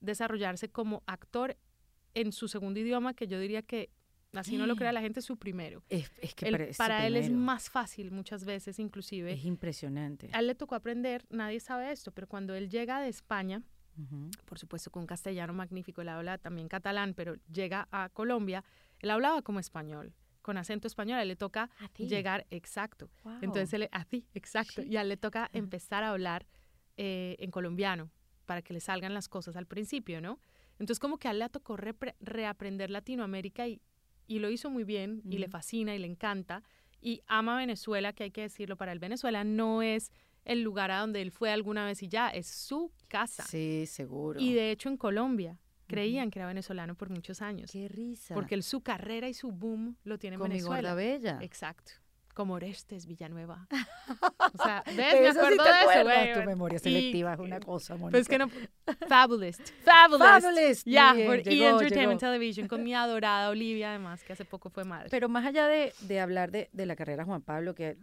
[0.00, 1.56] desarrollarse como actor
[2.12, 3.88] en su segundo idioma, que yo diría que
[4.34, 5.82] así no lo crea la gente, su primero.
[5.88, 9.32] Es, es que él, para, para él es más fácil muchas veces, inclusive.
[9.32, 10.28] Es impresionante.
[10.34, 13.62] A él le tocó aprender, nadie sabe esto, pero cuando él llega de España,
[13.96, 14.44] uh -huh.
[14.44, 18.62] por supuesto con un castellano magnífico, él habla también catalán, pero llega a Colombia,
[19.00, 23.10] él hablaba como español, con acento español, a él le toca llegar, exacto.
[23.24, 23.38] Wow.
[23.42, 24.82] Entonces, él, a ti, exacto.
[24.82, 24.88] Sí.
[24.88, 26.46] Y a él le toca empezar a hablar
[26.96, 28.10] eh, en colombiano
[28.44, 30.38] para que le salgan las cosas al principio, ¿no?
[30.78, 33.80] Entonces, como que a él le tocó re reaprender Latinoamérica y,
[34.26, 35.32] y, lo hizo muy bien mm.
[35.32, 36.62] y le fascina y le encanta
[37.00, 40.10] y ama Venezuela, que hay que decirlo, para él Venezuela no es
[40.44, 43.44] el lugar a donde él fue alguna vez y ya, es su casa.
[43.44, 44.40] Sí, seguro.
[44.40, 45.58] Y de hecho en Colombia
[45.94, 47.70] creían que era venezolano por muchos años.
[47.70, 48.34] Qué risa.
[48.34, 50.90] Porque su carrera y su boom lo tiene en Con Venezuela.
[50.90, 51.38] Mi bella.
[51.40, 51.92] Exacto.
[52.34, 53.68] Como Orestes Villanueva.
[54.54, 54.96] o sea, ¿ves?
[54.96, 56.34] Me acuerdo sí de eso, güey.
[56.34, 58.10] Tu memoria selectiva y, es una cosa, Mónica.
[58.10, 58.50] Pues que no...
[59.08, 59.56] Fabulous.
[59.84, 60.42] Fabulous.
[60.42, 60.84] Fabulous.
[60.84, 61.70] Ya, yeah, por llegó, E!
[61.70, 62.32] Entertainment llegó.
[62.32, 65.08] Television con mi adorada Olivia, además, que hace poco fue madre.
[65.10, 67.98] Pero más allá de, de hablar de, de la carrera Juan Pablo, que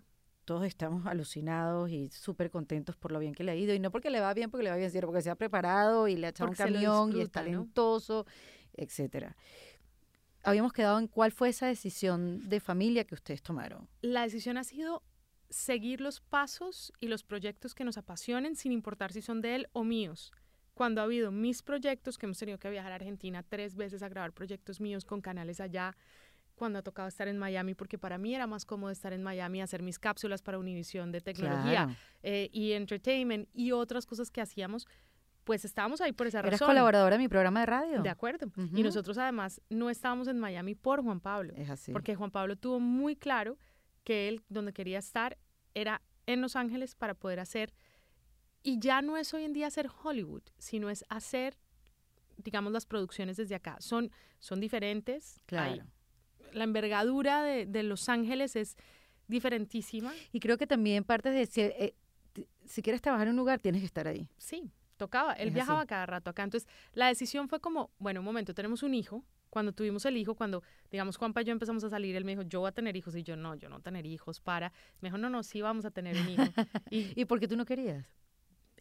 [0.46, 3.74] todos estamos alucinados y súper contentos por lo bien que le ha ido.
[3.74, 6.08] Y no porque le va bien, porque le va bien, sino porque se ha preparado
[6.08, 8.32] y le ha echado porque un camión y es talentoso, ¿no?
[8.74, 9.36] etcétera.
[10.44, 13.88] Habíamos quedado en cuál fue esa decisión de familia que ustedes tomaron.
[14.02, 15.04] La decisión ha sido
[15.50, 19.68] seguir los pasos y los proyectos que nos apasionen, sin importar si son de él
[19.74, 20.32] o míos.
[20.74, 24.10] Cuando ha habido mis proyectos, que hemos tenido que viajar a Argentina tres veces a
[24.10, 25.96] grabar proyectos míos con canales allá,
[26.62, 29.64] cuando ha tocado estar en Miami, porque para mí era más cómodo estar en Miami,
[29.64, 31.96] hacer mis cápsulas para Univisión de tecnología claro.
[32.22, 34.86] eh, y entertainment y otras cosas que hacíamos,
[35.44, 36.68] pues estábamos ahí por esa Eres razón.
[36.68, 38.04] colaboradora de mi programa de radio.
[38.04, 38.46] De acuerdo.
[38.56, 38.78] Uh -huh.
[38.78, 41.56] Y nosotros además no estábamos en Miami por Juan Pablo.
[41.58, 41.92] Es así.
[41.92, 43.58] Porque Juan Pablo tuvo muy claro
[44.04, 45.40] que él donde quería estar
[45.74, 47.74] era en Los Ángeles para poder hacer,
[48.62, 51.58] y ya no es hoy en día hacer Hollywood, sino es hacer,
[52.38, 53.78] digamos, las producciones desde acá.
[53.80, 55.42] Son, son diferentes.
[55.48, 55.72] Claro.
[55.72, 55.82] Hay,
[56.54, 58.78] la envergadura de, de, Los Ángeles es
[59.28, 60.14] diferentísima.
[60.32, 61.96] Y creo que también parte de si, eh,
[62.66, 64.28] si quieres trabajar en un lugar, tienes que estar ahí.
[64.38, 65.34] Sí, tocaba.
[65.34, 65.88] Él es viajaba así.
[65.88, 66.44] cada rato acá.
[66.44, 69.24] Entonces, la decisión fue como, bueno, un momento, tenemos un hijo.
[69.50, 72.44] Cuando tuvimos el hijo, cuando, digamos, Juanpa y yo empezamos a salir, él me dijo,
[72.44, 73.16] yo voy a tener hijos.
[73.16, 74.72] Y yo, no, yo no tener hijos, para.
[75.02, 76.44] Me dijo, no, no, sí vamos a tener un hijo.
[76.90, 78.06] ¿Y, ¿Y por qué tú no querías?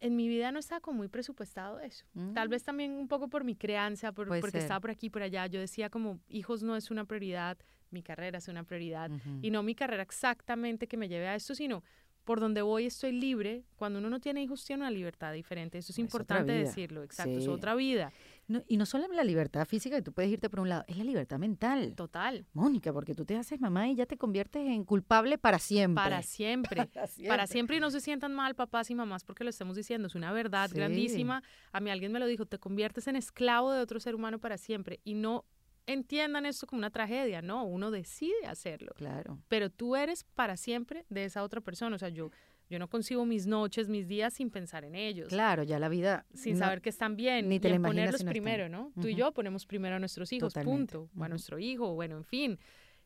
[0.00, 2.06] En mi vida no estaba como muy presupuestado eso.
[2.34, 2.50] Tal Mm.
[2.50, 4.62] vez también un poco por mi crianza, por- porque ser.
[4.62, 5.46] estaba por aquí y por allá.
[5.46, 7.58] Yo decía como, hijos no es una prioridad,
[7.90, 9.10] mi carrera es una prioridad.
[9.42, 11.82] Y no mi carrera exactamente que me lleve a esto, sino
[12.24, 13.64] por donde voy estoy libre.
[13.76, 15.78] Cuando uno no tiene hijos, tiene una libertad diferente.
[15.78, 18.12] Eso es importante decirlo, exacto, es otra vida.
[18.50, 20.96] No, y no solo la libertad física, que tú puedes irte por un lado, es
[20.96, 21.94] la libertad mental.
[21.94, 22.44] Total.
[22.52, 26.02] Mónica, porque tú te haces mamá y ya te conviertes en culpable para siempre.
[26.02, 26.90] Para siempre.
[27.28, 30.08] Para siempre y no se sientan mal papás y mamás porque lo estemos diciendo.
[30.08, 30.74] Es una verdad Sí.
[30.76, 31.42] grandísima.
[31.72, 34.58] A mí alguien me lo dijo, te conviertes en esclavo de otro ser humano para
[34.58, 34.98] siempre.
[35.04, 35.44] Y no
[35.86, 38.92] entiendan esto como una tragedia, no, uno decide hacerlo.
[38.96, 39.38] Claro.
[39.48, 41.96] Pero tú eres para siempre de esa otra persona.
[41.96, 42.30] O sea, yo,
[42.70, 45.28] yo no concibo mis noches, mis días sin pensar en ellos.
[45.28, 46.24] Claro, ya la vida.
[46.32, 47.48] Sin no- saber que están bien.
[47.48, 48.42] ni te y la en ponerlos si no están.
[48.42, 48.92] primero, ¿no?
[49.00, 50.92] Tú y yo ponemos primero a nuestros hijos, Totalmente.
[50.96, 51.10] punto.
[51.14, 51.28] O a Ujú.
[51.30, 52.58] nuestro hijo, bueno, en fin.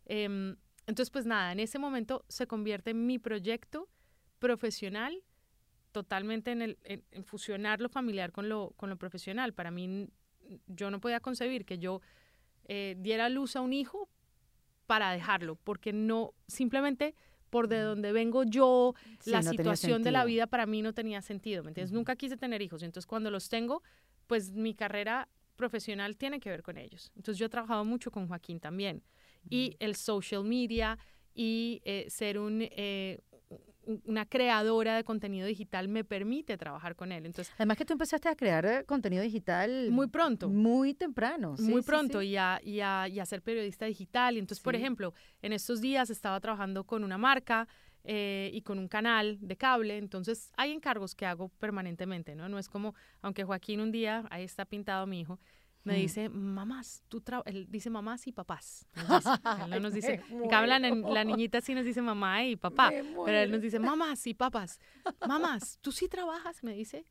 [0.04, 0.54] Em,
[0.86, 3.88] entonces, pues nada, en ese momento se convierte en mi proyecto
[4.38, 5.22] profesional
[5.92, 9.54] totalmente en, el, en, en fusionar lo familiar con lo, con lo profesional.
[9.54, 10.08] Para mí,
[10.66, 12.02] yo no podía concebir que yo
[12.66, 14.08] eh, diera luz a un hijo
[14.86, 17.14] para dejarlo, porque no, simplemente
[17.54, 20.92] por de donde vengo yo, Sí, la no situación de la vida para mí no
[20.92, 21.92] tenía sentido, ¿me entiendes?
[21.92, 23.80] Nunca quise tener hijos, entonces cuando los tengo,
[24.26, 27.12] pues mi carrera profesional tiene que ver con ellos.
[27.14, 29.04] Entonces yo he trabajado mucho con Joaquín también.
[29.48, 30.98] Y el social media
[31.32, 33.20] y eh, ser un, eh,
[34.04, 37.26] una creadora de contenido digital me permite trabajar con él.
[37.26, 40.48] Entonces, Además que tú empezaste a crear eh, contenido digital muy pronto.
[40.48, 41.56] muy temprano.
[41.56, 42.28] sí, muy sí, pronto sí.
[42.28, 44.36] Y, a, y, a, y a ser periodista digital.
[44.36, 44.80] Y entonces, por Sí.
[44.80, 47.68] ejemplo, en estos días estaba trabajando con una marca
[48.06, 49.96] eh, y con un canal de cable.
[49.96, 52.48] Entonces, hay encargos que hago permanentemente, ¿no?
[52.48, 55.38] No es como, aunque Joaquín un día, ahí está pintado mi hijo,
[55.84, 55.96] me Mm.
[55.96, 58.86] dice, mamás, tú tra-", él dice mamás y papás.
[58.94, 59.40] nos dice.
[59.64, 62.90] Él no nos dice, en cambio, la, niñita sí nos dice mamá y papá.
[62.90, 64.80] Pero él nos dice, mamás y papas,
[65.28, 66.62] mamás, ¿tú sí trabajas?
[66.64, 67.04] Me dice.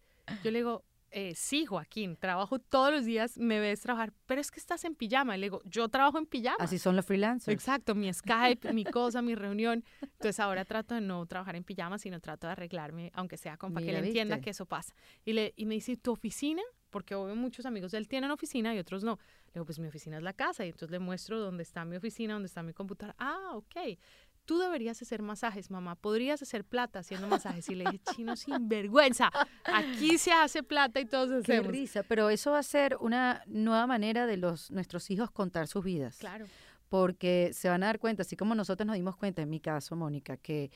[0.44, 4.50] Yo le digo, "Eh, sí, Joaquín, trabajo todos los días, me ves trabajar, pero es
[4.50, 5.36] que estás en pijama.
[5.38, 6.58] Y le digo, yo trabajo en pijama.
[6.60, 7.54] Así son los freelancers.
[7.54, 9.84] Exacto, mi Skype, mi cosa, mi reunión.
[10.02, 13.74] Entonces ahora trato de no trabajar en pijama, sino trato de arreglarme, aunque sea con
[13.74, 14.96] para que él entienda que eso pasa.
[15.24, 16.64] Y, le, y me dice, ¿tu oficina?
[16.94, 19.18] Porque obvio muchos amigos de él tienen oficina y otros no.
[19.48, 20.64] Le digo, pues mi oficina es la casa.
[20.64, 23.16] Y entonces le muestro dónde está mi oficina, dónde está mi computadora.
[23.20, 23.98] Ah, ok.
[24.46, 25.96] Tú deberías hacer masajes, mamá.
[25.96, 27.68] Podrías hacer plata haciendo masajes.
[27.70, 29.32] Y le dije, chino sin vergüenza.
[29.64, 31.72] Aquí se hace plata y todos Qué hacemos.
[31.72, 35.84] risa, pero eso va a ser una nueva manera de los nuestros hijos contar sus
[35.84, 36.18] vidas.
[36.18, 36.46] Claro.
[36.90, 39.96] Porque se van a dar cuenta, así como nosotros nos dimos cuenta, en mi caso,
[39.96, 40.70] Mónica, que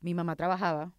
[0.00, 0.92] mi mamá trabajaba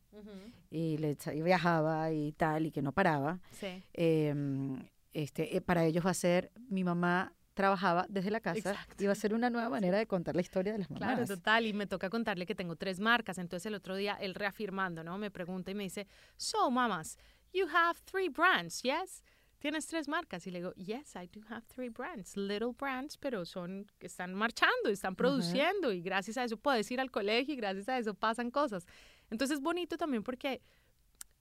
[0.71, 3.39] y, le, y viajaba y tal, y que no paraba.
[3.51, 3.84] Sí.
[3.93, 4.78] em,
[5.13, 9.01] este, eh, para ellos va a ser, mi mamá trabajaba desde la casa Exacto.
[9.04, 11.15] y va a ser una nueva manera de contar la historia de las mamás.
[11.15, 11.65] Claro, total.
[11.65, 13.38] Y me toca contarle que tengo tres marcas.
[13.38, 15.17] Entonces el otro día, él reafirmando, ¿no?
[15.17, 17.17] Me pregunta y me dice, so, mamas,
[17.54, 19.23] you have three brands, yes?
[19.60, 20.45] Tienes tres marcas.
[20.45, 22.36] Y le digo, yes, I do have three brands.
[22.36, 25.93] Little brands, pero son están marchando, están produciendo.
[25.93, 28.86] Y gracias a eso puedes ir al colegio y gracias a eso pasan cosas.
[29.30, 30.62] Entonces es bonito también porque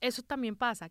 [0.01, 0.91] eso también pasa.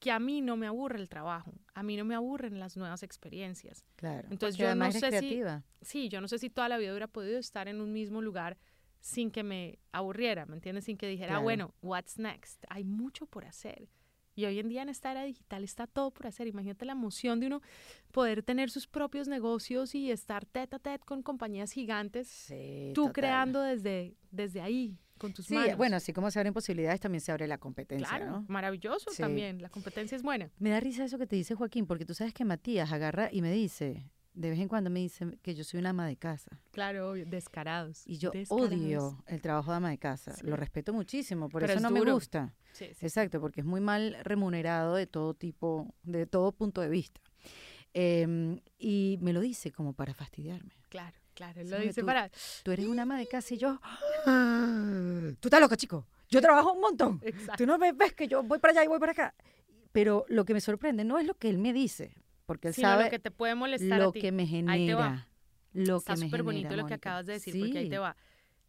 [0.00, 3.02] Que a mí no me aburre el trabajo, a mí no me aburren las nuevas
[3.02, 3.86] experiencias.
[3.96, 4.28] Claro.
[4.30, 5.62] Entonces, yo no sé si- creativa.
[5.80, 8.58] sí, yo no sé si toda la vida hubiera podido estar en un mismo lugar
[9.00, 10.84] sin que me aburriera, ¿me entiendes?
[10.84, 11.42] Sin que dijera, Claro.
[11.42, 12.64] bueno, what's next?
[12.68, 13.88] Hay mucho por hacer.
[14.34, 16.48] Y hoy en día en esta era digital está todo por hacer.
[16.48, 17.62] Imagínate la emoción de uno
[18.12, 23.02] poder tener sus propios negocios y estar tete a tete con compañías gigantes, Sí, tú
[23.02, 23.12] total.
[23.12, 25.76] creando desde, desde ahí, con tus Sí, manos.
[25.76, 28.44] bueno, así como se abren posibilidades, también se abre la competencia, claro, ¿no?
[28.48, 29.22] maravilloso Sí.
[29.22, 29.60] también.
[29.62, 30.50] La competencia es buena.
[30.58, 33.40] Me da risa eso que te dice Joaquín, porque tú sabes que Matías agarra y
[33.42, 36.50] me dice, de vez en cuando me dice que yo soy una ama de casa.
[36.72, 38.02] Claro, obvio, descarados.
[38.06, 38.70] Y yo descarados.
[38.72, 40.34] odio el trabajo de ama de casa.
[40.34, 40.46] Sí.
[40.46, 42.54] Lo respeto muchísimo, por Pero eso es no me gusta.
[42.72, 43.06] Sí, sí.
[43.06, 47.20] Exacto, porque es muy mal remunerado de todo tipo, de todo punto de vista.
[47.92, 50.72] Em, y me lo dice como para fastidiarme.
[50.88, 51.60] Claro, claro.
[51.60, 52.30] Él Sí, lo dice tú- para...
[52.62, 53.80] Tú eres una ama de casa y yo...
[55.40, 56.06] Tú estás loca, chico.
[56.28, 57.20] Yo trabajo un montón.
[57.22, 57.56] Exacto.
[57.58, 59.34] Tú no me ves que yo voy para allá y voy para acá.
[59.92, 62.14] Pero lo que me sorprende no es lo que él me dice,
[62.46, 64.20] porque él Sino sabe lo que te puede molestar a lo ti.
[64.20, 65.04] que me Ahí te va.
[65.04, 65.28] genera.
[65.72, 67.90] Lo Está que me súper genera, bonito lo que acabas de decir, porque ahí Sí.
[67.90, 68.16] te va.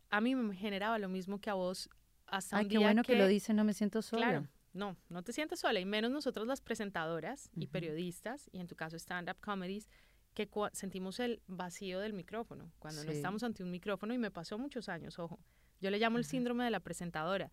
[0.09, 1.89] A mí me generaba lo mismo que a vos
[2.27, 4.27] hasta Ay, un qué día bueno que, lo dices, no me siento sola.
[4.27, 7.71] Claro, no, no te sientes sola, y menos nosotros las presentadoras y Ujú.
[7.71, 9.87] periodistas, y en tu caso stand-up comedies,
[10.35, 14.59] que sentimos el vacío del micrófono, cuando no estamos ante un micrófono, y me pasó
[14.59, 15.39] muchos años, ojo.
[15.81, 17.51] Yo le llamo el síndrome de la presentadora.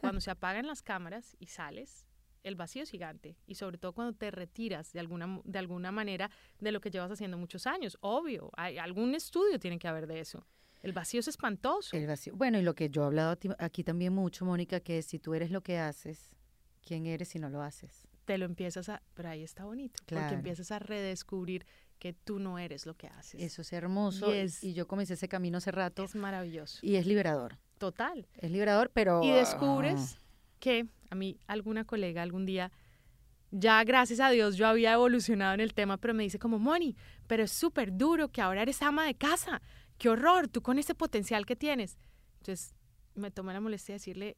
[0.00, 2.06] Cuando se apagan las cámaras y sales,
[2.42, 6.30] el vacío es gigante, y sobre todo cuando te retiras de alguna, de alguna manera
[6.58, 7.96] de lo que llevas haciendo muchos años.
[8.00, 10.46] Obvio, hay algún estudio tiene que haber de eso.
[10.82, 11.96] El vacío es espantoso.
[11.96, 12.34] El vacío.
[12.36, 15.50] Bueno, y lo que yo he hablado aquí también mucho, Mónica, que si tú eres
[15.50, 16.30] lo que haces,
[16.82, 18.06] quién eres si no lo haces.
[18.26, 20.24] Te lo empiezas a, pero ahí está bonito, Claro.
[20.24, 21.66] porque empiezas a redescubrir
[22.04, 23.40] que tú no eres lo que haces.
[23.40, 26.80] Eso es hermoso Y y, es- y yo comencé ese camino hace rato es maravilloso.
[26.82, 27.56] y es liberador.
[27.78, 28.26] Total.
[28.36, 29.22] Es liberador, pero...
[29.22, 30.18] Y descubres
[30.60, 32.70] que a mí alguna colega algún día,
[33.50, 36.94] ya gracias a Dios yo había evolucionado en el tema, pero me dice como, Moni,
[37.26, 39.62] pero es súper duro que ahora eres ama de casa.
[39.96, 41.96] Qué horror, tú con ese potencial que tienes.
[42.40, 42.74] Entonces
[43.14, 44.36] me tomé la molestia de decirle,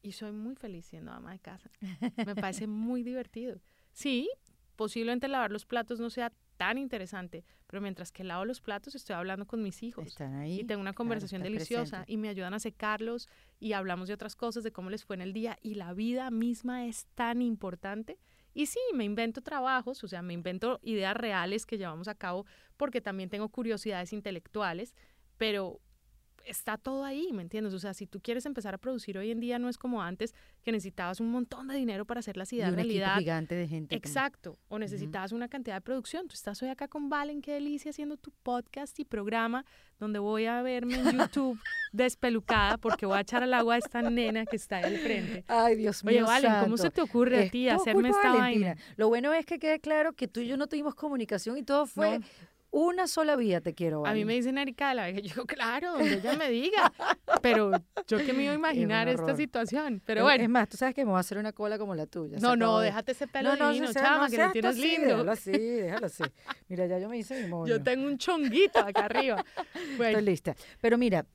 [0.00, 1.70] y soy muy feliz siendo ama de casa.
[2.16, 3.60] Me parece muy divertido.
[3.92, 4.30] Sí,
[4.74, 9.16] posiblemente lavar los platos no sea tan interesante, pero mientras que lavo los platos estoy
[9.16, 10.06] hablando con mis hijos.
[10.06, 10.60] Están ahí.
[10.60, 12.12] Y tengo una conversación deliciosa presente.
[12.12, 15.22] y me ayudan a secarlos y hablamos de otras cosas, de cómo les fue en
[15.22, 18.20] el día y la vida misma es tan importante.
[18.54, 22.46] Y sí, me invento trabajos, o sea, me invento ideas reales que llevamos a cabo
[22.76, 24.94] porque también tengo curiosidades intelectuales,
[25.36, 25.80] pero
[26.46, 27.74] está todo ahí, ¿me entiendes?
[27.74, 30.34] O sea, si tú quieres empezar a producir hoy en día no es como antes
[30.62, 33.16] que necesitabas un montón de dinero para hacer las Y ideas un realidad.
[33.18, 33.94] gigante de gente.
[33.96, 36.28] como- Exacto, o necesitabas una cantidad de producción.
[36.28, 39.64] Tú estás hoy acá con Valen, qué delicia, haciendo tu podcast y programa
[39.98, 41.60] donde voy a verme en YouTube
[41.92, 45.44] despelucada porque voy a echar al agua a esta nena que está ahí al frente.
[45.48, 48.68] Ay, Dios mío Oye, Valen, ¿cómo se te ocurre a ti hacerme esta Valentina.
[48.74, 48.82] vaina?
[48.96, 51.86] Lo bueno es que quede claro que tú y yo no tuvimos comunicación y todo
[51.86, 52.24] fue No.
[52.74, 54.04] Una sola vía, te quiero.
[54.06, 56.92] A mí me dicen Erika de la Vega, yo digo, claro, donde ella me diga.
[57.42, 57.70] Pero
[58.08, 60.02] yo que me iba a imaginar esta situación.
[60.06, 61.94] Pero Es- bueno, Es más, tú sabes que me voy a hacer una cola como
[61.94, 62.38] la tuya.
[62.40, 65.06] no, no, déjate ese pelo No, divino, chama, no que lo tienes así, lindo.
[65.08, 66.22] Déjalo así, déjalo así.
[66.68, 67.68] Mira, ya yo me hice mi moño.
[67.68, 69.44] Yo tengo un chonguito acá arriba.
[69.98, 70.56] Bueno, Estoy lista.
[70.80, 71.26] Pero mira,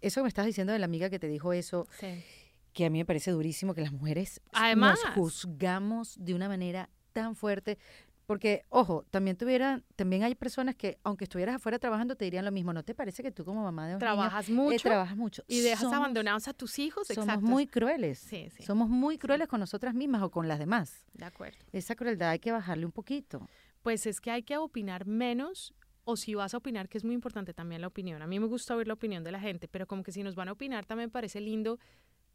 [0.00, 2.24] eso que me estás diciendo de la amiga que te dijo eso, sí.
[2.72, 4.98] que a mí me parece durísimo que las mujeres Además.
[5.04, 7.78] nos juzgamos de una manera tan fuerte.
[8.26, 12.52] Porque, ojo, también tuviera, también hay personas que, aunque estuvieras afuera trabajando, te dirían lo
[12.52, 12.72] mismo.
[12.72, 15.42] ¿No te parece que tú como mamá de un niño, trabajas eh, mucho trabajas mucho?
[15.48, 17.08] y dejas Somos- abandonados a tus hijos.
[17.08, 18.18] Somos muy crueles.
[18.20, 18.62] Sí, sí.
[18.62, 21.04] Somos muy crueles con nosotras mismas o con las demás.
[21.14, 21.58] De acuerdo.
[21.72, 23.48] Esa crueldad hay que bajarle un poquito.
[23.82, 27.14] Pues es que hay que opinar menos o si vas a opinar, que es muy
[27.14, 28.22] importante también la opinión.
[28.22, 30.34] A mí me gusta oír la opinión de la gente, pero como que si nos
[30.34, 31.78] van a opinar también parece lindo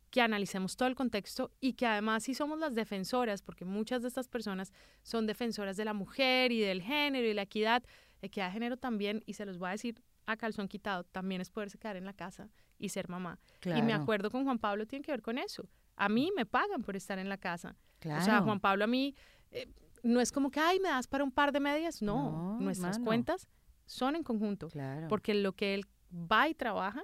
[0.10, 4.08] que analicemos todo el contexto y que además si somos las defensoras, porque muchas de
[4.08, 4.72] estas personas
[5.04, 7.84] son defensoras de la mujer y del género y la equidad,
[8.22, 11.50] equidad de género también, y se los voy a decir a calzón quitado, también es
[11.50, 13.40] poderse quedar en la casa y ser mamá.
[13.60, 13.80] Claro.
[13.80, 15.70] Y me acuerdo con Juan Pablo, tiene que ver con eso.
[15.96, 17.76] A mí me pagan por estar en la casa.
[18.00, 18.22] Claro.
[18.22, 19.16] O sea, Juan Pablo a mí
[19.52, 19.68] eh,
[20.04, 22.02] no es como que, ay, me das para un par de medias.
[22.02, 23.06] No, No, nuestras mano.
[23.06, 23.48] cuentas
[23.86, 24.68] son en conjunto.
[24.68, 25.08] Claro.
[25.08, 27.04] Porque lo que él va y trabaja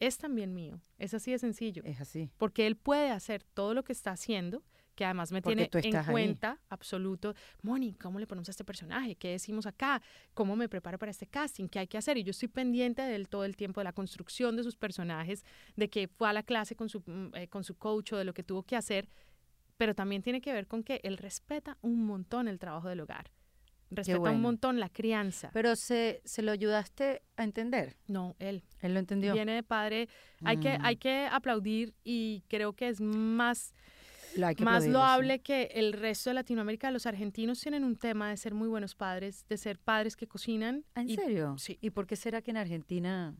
[0.00, 0.80] es también mío.
[0.98, 1.82] Es así de sencillo.
[1.84, 2.30] es así.
[2.38, 4.62] Porque él puede hacer todo lo que está haciendo,
[4.94, 6.10] que además me Porque tiene en ahí.
[6.10, 7.34] cuenta absoluto.
[7.62, 9.14] Moni, ¿cómo le ponemos a este personaje?
[9.14, 10.02] ¿Qué decimos acá?
[10.34, 11.68] ¿Cómo me preparo para este casting?
[11.68, 12.18] ¿Qué hay que hacer?
[12.18, 15.44] Y yo estoy pendiente de él todo el tiempo, de la construcción de sus personajes,
[15.76, 18.24] de que fue a la clase con su, mm, eh, con su coach o de
[18.24, 19.08] lo que tuvo que hacer.
[19.76, 23.30] Pero también tiene que ver con que él respeta un montón el trabajo del hogar.
[23.90, 24.36] Respeta bueno.
[24.36, 25.50] un montón la crianza.
[25.52, 27.96] Pero se, se lo ayudaste a entender.
[28.06, 28.62] no, él.
[28.80, 29.32] Él lo entendió.
[29.34, 30.08] Viene de padre.
[30.44, 30.84] Hay, que, Mm.
[30.84, 33.74] hay que aplaudir y creo que es más
[34.36, 34.90] Lo que más aplaudirlo, sí.
[34.92, 36.90] loable que el resto de Latinoamérica.
[36.92, 40.84] Los argentinos tienen un tema de ser muy buenos padres, de ser padres que cocinan.
[40.94, 41.56] ¿Ah, ¿En y serio?
[41.58, 41.76] sí.
[41.80, 43.34] ¿Y por qué será que en Argentina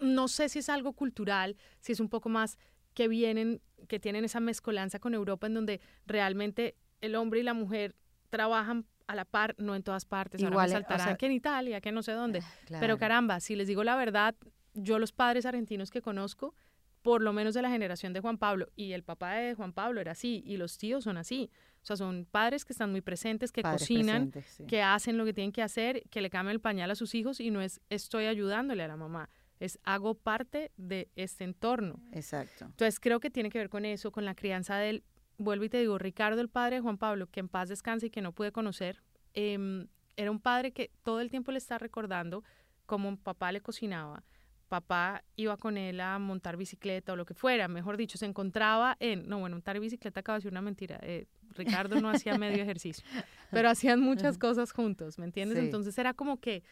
[0.00, 2.58] No sé si es algo cultural, si es un poco más
[2.92, 7.54] que vienen, que tienen esa mezcolanza con Europa en donde realmente el hombre y la
[7.54, 7.94] mujer
[8.28, 10.42] trabajan a la par, no en todas partes.
[10.42, 12.40] Ahora Igual, me eh, o saltarán sea- que en Italia, que no sé dónde.
[12.66, 12.98] Pero Claro.
[12.98, 14.34] caramba, si les digo la verdad,
[14.74, 16.54] yo los padres argentinos que conozco,
[17.02, 20.00] por lo menos de la generación de Juan Pablo, y el papá de Juan Pablo
[20.00, 21.50] era así, y los tíos son así.
[21.82, 24.66] O sea, son padres que están muy presentes, que Padres cocinan, presentes, sí.
[24.68, 27.40] que hacen lo que tienen que hacer, que le cambian el pañal a sus hijos,
[27.40, 32.00] y no es estoy ayudándole a la mamá, es hago parte de este entorno.
[32.12, 32.66] Exacto.
[32.66, 35.02] Entonces creo que tiene que ver con eso, con la crianza del,
[35.38, 38.10] vuelvo y te digo, Ricardo, el padre de Juan Pablo, que en paz descanse y
[38.10, 39.02] que no pude conocer,
[39.34, 42.44] em, era un padre que todo el tiempo le está recordando
[42.86, 44.24] cómo papá le cocinaba,
[44.68, 48.96] papá iba con él a montar bicicleta o lo que fuera, mejor dicho, se encontraba
[49.00, 52.62] en, no, bueno, montar bicicleta acaba de ser una mentira, eh, Ricardo no hacía medio
[52.62, 53.04] ejercicio,
[53.50, 55.58] pero hacían muchas cosas juntos, ¿me entiendes?
[55.58, 55.64] Sí.
[55.64, 56.62] Entonces era como que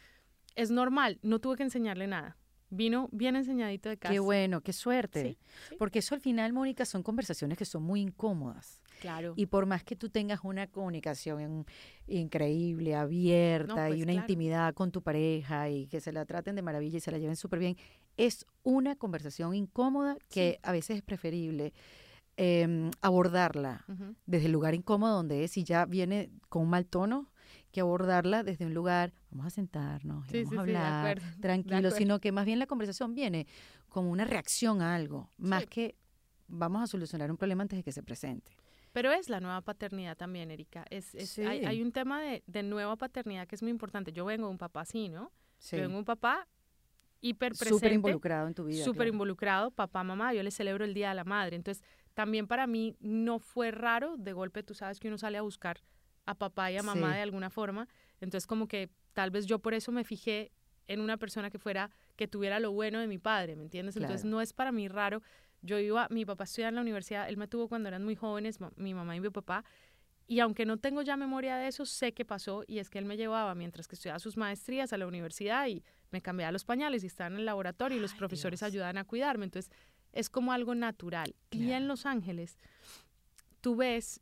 [0.54, 2.36] es normal, no tuve que enseñarle nada,
[2.70, 4.12] vino bien enseñadito de casa.
[4.12, 5.22] Qué bueno, qué suerte.
[5.22, 5.74] Sí, sí.
[5.78, 8.80] Porque eso al final, Mónica, son conversaciones que son muy incómodas.
[9.00, 9.32] Claro.
[9.36, 11.66] Y por más que tú tengas una comunicación en-
[12.06, 14.24] increíble, abierta pues, y una claro.
[14.24, 17.36] intimidad con tu pareja y que se la traten de maravilla y se la lleven
[17.36, 17.76] súper bien,
[18.16, 21.72] es una conversación incómoda que a veces es preferible
[22.36, 23.84] em, abordarla
[24.26, 27.30] desde el lugar incómodo donde es y ya viene con un mal tono
[27.70, 31.90] que abordarla desde un lugar, vamos a sentarnos, y Sí, vamos sí, a hablar tranquilo,
[31.90, 33.46] sino que más bien la conversación viene
[33.88, 35.96] como una reacción a algo, más que
[36.48, 38.56] vamos a solucionar un problema antes de que se presente.
[38.92, 40.84] Pero es la nueva paternidad también, Erika.
[40.90, 44.12] Es, hay, un tema de, nueva paternidad que es muy importante.
[44.12, 45.30] Yo vengo de un papá así, ¿no?
[45.70, 46.48] Yo vengo de un papá
[47.20, 47.76] hiper presente.
[47.76, 48.84] Súper involucrado en tu vida.
[48.84, 50.34] Súper involucrado, papá, mamá.
[50.34, 51.54] Yo le celebro el Día de la Madre.
[51.54, 54.16] Entonces, también para mí no fue raro.
[54.16, 55.80] De golpe, tú sabes que uno sale a buscar
[56.30, 57.88] a papá y a mamá de alguna forma.
[58.20, 60.52] Entonces, como que tal vez yo por eso me fijé
[60.86, 63.96] en una persona que fuera, que tuviera lo bueno de mi padre, ¿me entiendes?
[63.96, 65.22] Entonces, no es para mí raro
[65.62, 68.58] yo iba, mi papá estudiaba en la universidad, él me tuvo cuando eran muy jóvenes,
[68.76, 69.64] mi mamá y mi papá,
[70.26, 73.04] y aunque no tengo ya memoria de eso, sé que pasó y es que él
[73.04, 77.02] me llevaba mientras que estudiaba sus maestrías a la universidad y me cambiaba los pañales
[77.02, 79.44] y estaba en el laboratorio y los profesores ayudaban a cuidarme.
[79.44, 79.72] Entonces,
[80.12, 81.34] es como algo natural.
[81.50, 82.58] Y en Los Ángeles,
[83.60, 84.20] tú ves,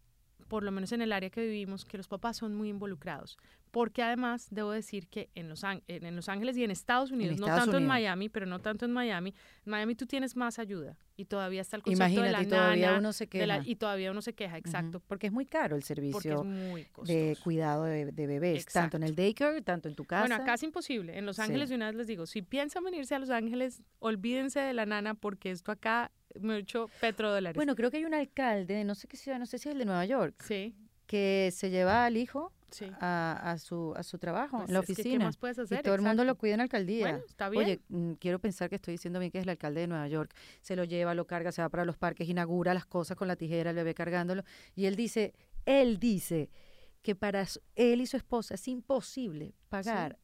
[0.49, 3.39] por lo menos en el área que vivimos, que los papás son muy involucrados
[3.71, 7.47] porque además debo decir que en Los, en Los Ángeles y en Estados Unidos, no
[7.47, 9.35] tanto en Miami, pero no tanto en Miami,
[9.65, 12.99] en Miami tú tienes más ayuda y todavía está el concepto de la y todavía
[12.99, 13.63] uno se queja.
[13.65, 15.01] y todavía uno se queja, exacto.
[15.01, 16.45] Porque es muy caro el servicio
[17.05, 20.23] de cuidado de, bebés, tanto en el daycare, tanto en tu casa.
[20.23, 21.19] Bueno, acá es imposible.
[21.19, 24.61] En Los Ángeles, de una vez les digo, si piensan venirse a Los Ángeles, olvídense
[24.61, 26.11] de la nana porque esto acá
[26.43, 27.57] mucho petrodólares.
[27.57, 29.79] Bueno, creo que hay un alcalde, no sé qué ciudad, no sé si es el
[29.79, 30.43] de Nueva York.
[30.43, 30.75] Sí.
[31.07, 32.53] Que se lleva al hijo
[33.01, 35.29] a, su, a su trabajo pues en la oficina.
[35.29, 35.81] hacer?
[35.81, 37.09] Y todo el mundo lo cuida en la alcaldía.
[37.09, 37.65] Bueno, está bien.
[37.65, 40.35] Oye, mm, quiero pensar que estoy diciendo bien que es el alcalde de Nueva York.
[40.61, 43.37] Se lo lleva, lo carga, se va para los parques, inaugura las cosas con la
[43.37, 44.43] tijera, el bebé cargándolo.
[44.75, 45.35] Y él dice,
[45.65, 46.51] él dice
[47.03, 50.19] que para él y su esposa es imposible pagar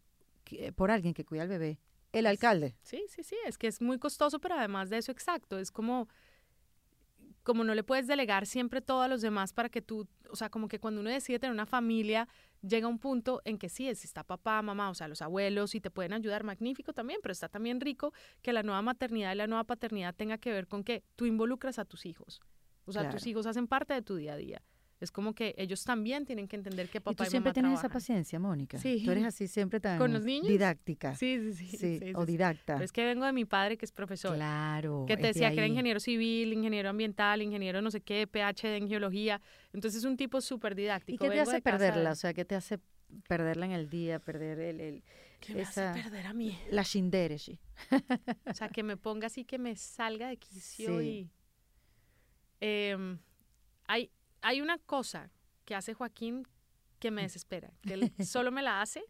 [0.77, 1.79] por alguien que cuida al bebé.
[2.15, 2.77] El alcalde.
[2.83, 6.09] Sí, sí, sí, es que es muy costoso, pero además de eso, exacto, es como
[7.45, 10.49] como no le puedes delegar siempre todo a los demás para que tú, o sea,
[10.49, 12.27] como que cuando uno decide tener una familia,
[12.63, 15.81] llega un punto en que sí, si está papá, mamá, o sea, los abuelos y
[15.81, 19.47] te pueden ayudar, magnífico también, pero está también rico que la nueva maternidad y la
[19.47, 22.41] nueva paternidad tenga que ver con que tú involucras a tus hijos.
[22.87, 24.63] O sea, tus hijos hacen parte de tu día a día.
[25.01, 27.89] Es como que ellos también tienen que entender que papá y, tú siempre tienes esa
[27.89, 28.79] paciencia, Mónica.
[28.79, 29.03] Sí.
[29.05, 30.49] Tú eres así siempre tan ¿Con los niños?
[30.49, 31.15] didáctica.
[31.15, 31.99] Sí, sí, sí.
[31.99, 32.83] sí, o didacta.
[32.83, 34.37] es que vengo de mi padre que es profesor.
[34.37, 35.05] Claro.
[35.07, 38.89] Que te decía que era ingeniero civil, ingeniero ambiental, ingeniero no sé qué, PhD en
[38.89, 39.41] geología.
[39.73, 41.25] Entonces es un tipo súper didáctico.
[41.25, 42.13] ¿Y qué te hace perderla?
[42.13, 42.79] O sea, ¿qué te hace
[43.29, 44.81] perderla en el día, perder el...
[44.81, 45.05] el
[45.41, 46.59] ¿Qué me hace perder a mí?
[46.71, 47.61] La shindereshi.
[48.47, 51.31] o sea, que me ponga así, que me salga de quicio y...
[52.61, 53.19] Em,
[53.87, 54.11] hay,
[54.45, 55.31] hay una cosa
[55.65, 56.47] que hace Joaquín
[56.99, 59.03] que me desespera, que él solo me la hace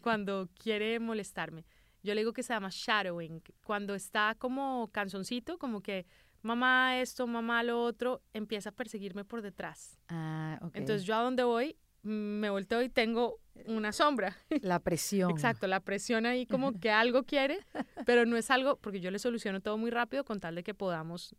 [0.00, 1.64] cuando quiere molestarme.
[2.02, 6.06] Yo le digo que se llama shadowing, cuando está como canzoncito, como que
[6.42, 9.98] mamá esto, mamá lo otro, empieza a perseguirme por detrás.
[10.08, 14.34] Ah, Entonces yo a donde voy me volteo y tengo una sombra.
[14.62, 15.30] La presión.
[15.30, 17.58] Exacto, la presión ahí como que algo quiere,
[18.06, 20.72] pero no es algo, porque yo le soluciono todo muy rápido con tal de que
[20.72, 21.36] podamos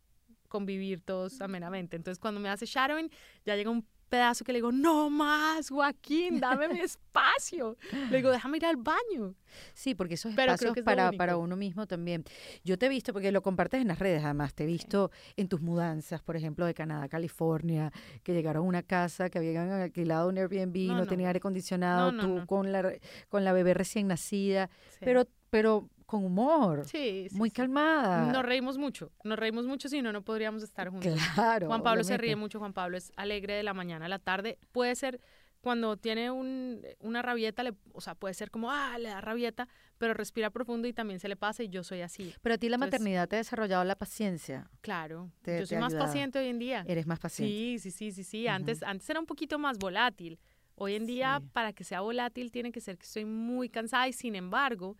[0.51, 1.95] convivir todos amenamente.
[1.95, 3.09] Entonces cuando me hace shadowing,
[3.45, 7.77] ya llega un pedazo que le digo, no más, Joaquín, dame mi espacio.
[8.09, 9.33] Le digo, déjame ir al baño.
[9.73, 12.25] Sí, porque esos espacios para, para uno mismo también.
[12.63, 15.47] Yo te he visto, porque lo compartes en las redes además, te he visto en
[15.47, 17.91] tus mudanzas, por ejemplo, de Canadá a California,
[18.21, 22.45] que llegaron a una casa que habían alquilado un Airbnb, no, tenía aire acondicionado, tú
[22.45, 22.93] con la
[23.29, 26.83] con la bebé recién nacida, pero pero con humor.
[26.83, 28.29] Sí, Muy calmada.
[28.33, 31.17] Nos reímos mucho, nos reímos mucho, si no, no podríamos estar juntos.
[31.35, 31.67] Claro.
[31.67, 34.59] Juan Pablo se ríe mucho, Juan Pablo es alegre de la mañana a la tarde.
[34.73, 35.21] Puede ser
[35.61, 39.69] cuando tiene un, una rabieta, le, o sea, puede ser como, ah, le da rabieta,
[39.97, 42.33] pero respira profundo y también se le pasa y yo soy así.
[42.41, 44.69] Pero a ti la maternidad te ha desarrollado la paciencia.
[44.81, 46.83] Claro, yo soy más paciente hoy en día.
[46.89, 47.53] Eres más paciente.
[47.53, 48.47] Sí, sí, sí, sí, sí.
[48.47, 50.39] Antes, antes era un poquito más volátil.
[50.75, 54.13] Hoy en día, para que sea volátil, tiene que ser que estoy muy cansada y
[54.13, 54.97] sin embargo,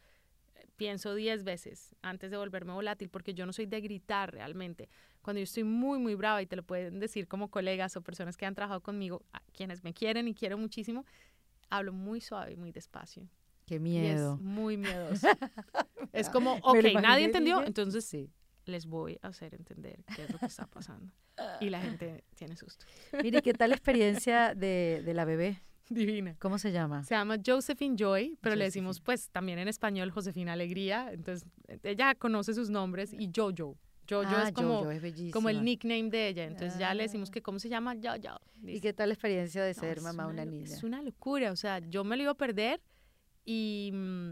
[0.82, 4.90] pienso diez veces antes de volverme volátil, porque yo no soy de gritar realmente.
[5.22, 8.36] Cuando yo estoy muy, muy brava, y te lo pueden decir como colegas o personas
[8.36, 9.22] que han trabajado conmigo,
[9.54, 11.06] quienes me quieren y quiero muchísimo,
[11.70, 13.30] hablo muy suave y muy despacio.
[13.68, 14.34] Qué miedo.
[14.34, 15.28] es muy miedoso.
[16.14, 18.32] es como, ok, nadie entendió, entonces sí.
[18.66, 21.14] les voy a hacer entender qué es lo que está pasando.
[21.60, 22.88] Y la gente tiene susto.
[23.22, 25.62] Mire, ¿qué tal la experiencia de, de la bebé?
[25.90, 26.36] Divina.
[26.40, 27.04] ¿Cómo se llama?
[27.04, 31.12] Se llama Josephine Joy, pero le decimos pues también en español Josefina Alegría.
[31.12, 31.48] Entonces
[31.84, 33.78] ella conoce sus nombres y Jojo.
[34.10, 34.86] Jojo ah, es como,
[35.32, 36.46] como el nickname de ella.
[36.46, 37.34] Entonces ya le decimos ah.
[37.34, 38.40] que cómo se llama Jojo.
[38.64, 40.66] ¿Y qué tal la experiencia de ser mamá una, una niña?
[40.66, 41.52] Es una locura.
[41.52, 42.82] O sea, yo me lo iba a perder
[43.46, 44.32] y, mm,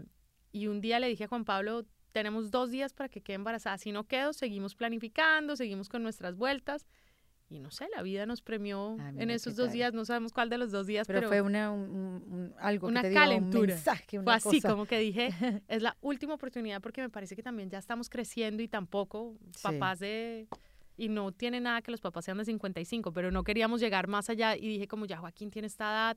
[0.52, 3.78] y un día le dije a Juan Pablo, tenemos dos días para que quede embarazada.
[3.78, 6.86] Si no quedo, seguimos planificando, seguimos con nuestras vueltas.
[7.50, 10.48] Y no sé, la vida nos premió ah, en esos dos días, no sabemos cuál
[10.48, 11.74] de los dos días, pero, fue una,
[12.58, 13.60] algo una que te calentura.
[13.62, 15.30] un mensaje, fue así como que dije,
[15.68, 19.98] es la última oportunidad porque me parece que también ya estamos creciendo y tampoco papás
[19.98, 20.46] de
[20.96, 24.30] y no tiene nada que los papás sean de 55, pero no queríamos llegar más
[24.30, 26.16] allá y dije como ya Joaquín tiene esta edad.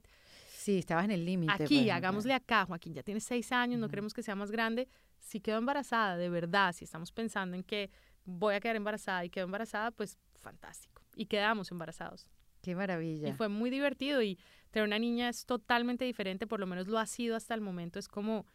[0.51, 1.51] Sí, estabas en el límite.
[1.51, 4.88] Aquí, pues, hagámosle acá, Joaquín ya tiene seis años, no queremos que sea más grande.
[5.19, 7.89] Si quedó embarazada, de verdad, si estamos pensando en que
[8.25, 10.93] voy a quedar embarazada y quedo embarazada, pues fantástico.
[11.16, 12.28] Y quedamos embarazados.
[12.61, 13.30] Qué maravilla.
[13.30, 14.38] Y fue muy divertido y
[14.72, 17.99] tener una niña es totalmente diferente, por lo menos lo ha sido hasta el momento,
[17.99, 18.45] es como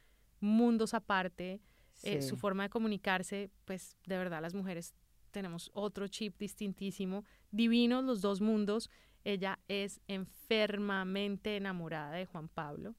[0.41, 1.61] mundos aparte,
[2.03, 2.41] eh, su Sí.
[2.41, 4.95] forma de comunicarse, pues de verdad las mujeres
[5.31, 8.89] tenemos otro chip distintísimo, divinos los dos mundos,
[9.25, 12.95] ella es enfermamente enamorada de Juan Pablo,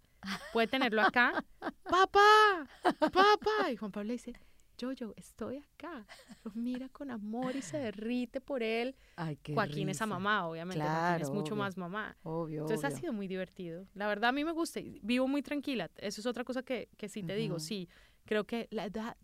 [0.53, 1.43] puede tenerlo acá,
[1.83, 2.67] papá,
[3.11, 4.33] papá, y Juan Pablo le dice,
[4.79, 6.05] yo, yo, estoy acá,
[6.43, 8.95] lo mira con amor y se derrite por él.
[9.17, 10.15] Ay, qué Joaquín es a risa.
[10.15, 11.63] mamá, obviamente, Joaquín es Claro, mucho obvio.
[11.63, 12.17] más mamá.
[12.23, 12.97] Obvio, Entonces ha obvio.
[12.99, 13.85] sido muy divertido.
[13.93, 14.79] La verdad a mí me gusta.
[14.79, 15.91] y Vivo muy tranquila.
[15.97, 17.55] Eso es otra cosa que, que sí te digo.
[17.57, 17.65] Ujú.
[17.65, 17.89] Sí,
[18.25, 19.15] creo que la edad...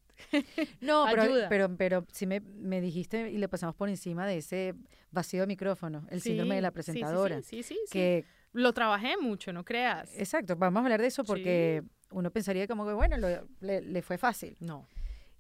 [0.82, 1.50] No, pero, ayuda.
[1.50, 4.74] pero, pero sí me, me dijiste y le pasamos por encima de ese
[5.12, 7.42] vacío de micrófono, el síndrome de la Sí, sí, sí, presentadora.
[7.42, 7.92] Sí, sí, sí, sí.
[7.92, 10.18] Que, Lo trabajé mucho, no creas.
[10.18, 14.02] exacto, vamos a hablar de eso porque uno pensaría como que, bueno, lo- le, le
[14.02, 14.56] fue fácil.
[14.62, 14.88] No,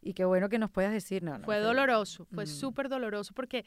[0.05, 1.45] Y qué bueno que nos puedas decir, no, no.
[1.45, 2.25] fue doloroso.
[2.25, 2.47] Fue Mm.
[2.47, 3.65] súper doloroso porque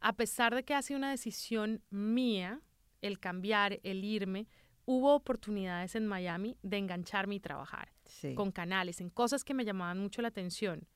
[0.00, 2.60] a pesar de que ha sido una decisión mía,
[3.00, 4.46] el cambiar, el irme,
[4.84, 7.92] hubo oportunidades en Miami de engancharme y trabajar.
[8.04, 8.34] Sí.
[8.34, 10.86] con canales, en cosas que me llamaban mucho la atención.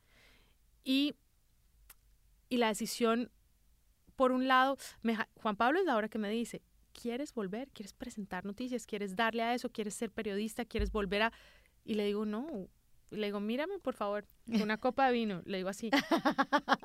[0.83, 1.15] Y,
[2.47, 3.31] y la decisión,
[4.15, 6.61] por un lado, me Juan Pablo es la hora que me dice,
[6.93, 7.69] ¿quieres volver?
[7.71, 8.85] ¿Quieres presentar noticias?
[8.85, 9.69] ¿Quieres darle a eso?
[9.71, 10.63] ¿Quieres ser periodista?
[10.63, 11.33] ¿Quieres volver a...?
[11.83, 12.67] Y le digo, no.
[13.09, 15.41] Le digo, mírame, por favor, una copa de vino.
[15.45, 15.89] Le digo así.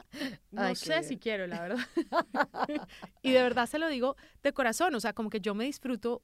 [0.51, 1.79] No Ay, sé si quiero, la verdad.
[3.23, 4.95] y de verdad se lo digo de corazón.
[4.95, 6.23] O sea, como que yo me disfruto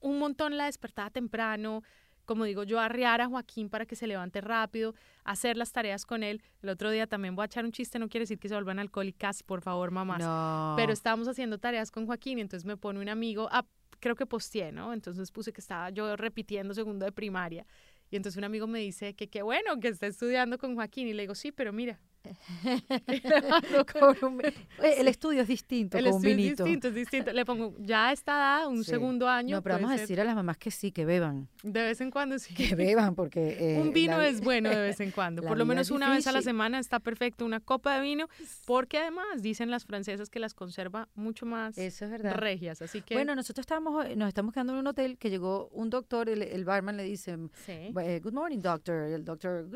[0.00, 1.82] un montón la despertada temprano,
[2.24, 6.22] como digo yo, arrear a Joaquín para que se levante rápido, hacer las tareas con
[6.22, 6.42] él.
[6.62, 8.78] El otro día también voy a echar un chiste, no quiere decir que se vuelvan
[8.78, 10.18] alcohólicas, por favor, mamás.
[10.18, 10.74] No.
[10.76, 13.64] Pero estábamos haciendo tareas con Joaquín y entonces me pone un amigo, ah,
[14.00, 14.92] creo que posteé, ¿no?
[14.92, 17.66] Entonces puse que estaba yo repitiendo segundo de primaria.
[18.14, 21.08] Y entonces un amigo me dice que qué bueno que está estudiando con Joaquín.
[21.08, 21.98] Y le digo, sí, pero mira.
[24.22, 24.42] Un-
[24.82, 26.64] el estudio es distinto, El con un es vinito.
[26.64, 27.32] distinto, es distinto.
[27.32, 28.90] Le pongo, ya está dada, un Sí.
[28.90, 29.56] segundo año.
[29.56, 31.48] No, pero vamos a decir a las mamás que sí, que beban.
[31.62, 32.54] De vez en cuando sí.
[32.54, 33.56] Que beban, porque.
[33.76, 35.42] eh, un vino la- es bueno de vez en cuando.
[35.42, 38.28] Por lo menos una vez a la semana está perfecto una copa de vino,
[38.66, 42.34] porque además dicen las francesas que las conserva mucho más Eso es verdad.
[42.36, 42.82] regias.
[42.82, 46.28] Así que, Bueno, nosotros estábamos, nos estamos quedando en un hotel que llegó un doctor,
[46.28, 49.08] el, el barman le dice, sí, eh, good morning, doctor.
[49.08, 49.66] Y el doctor,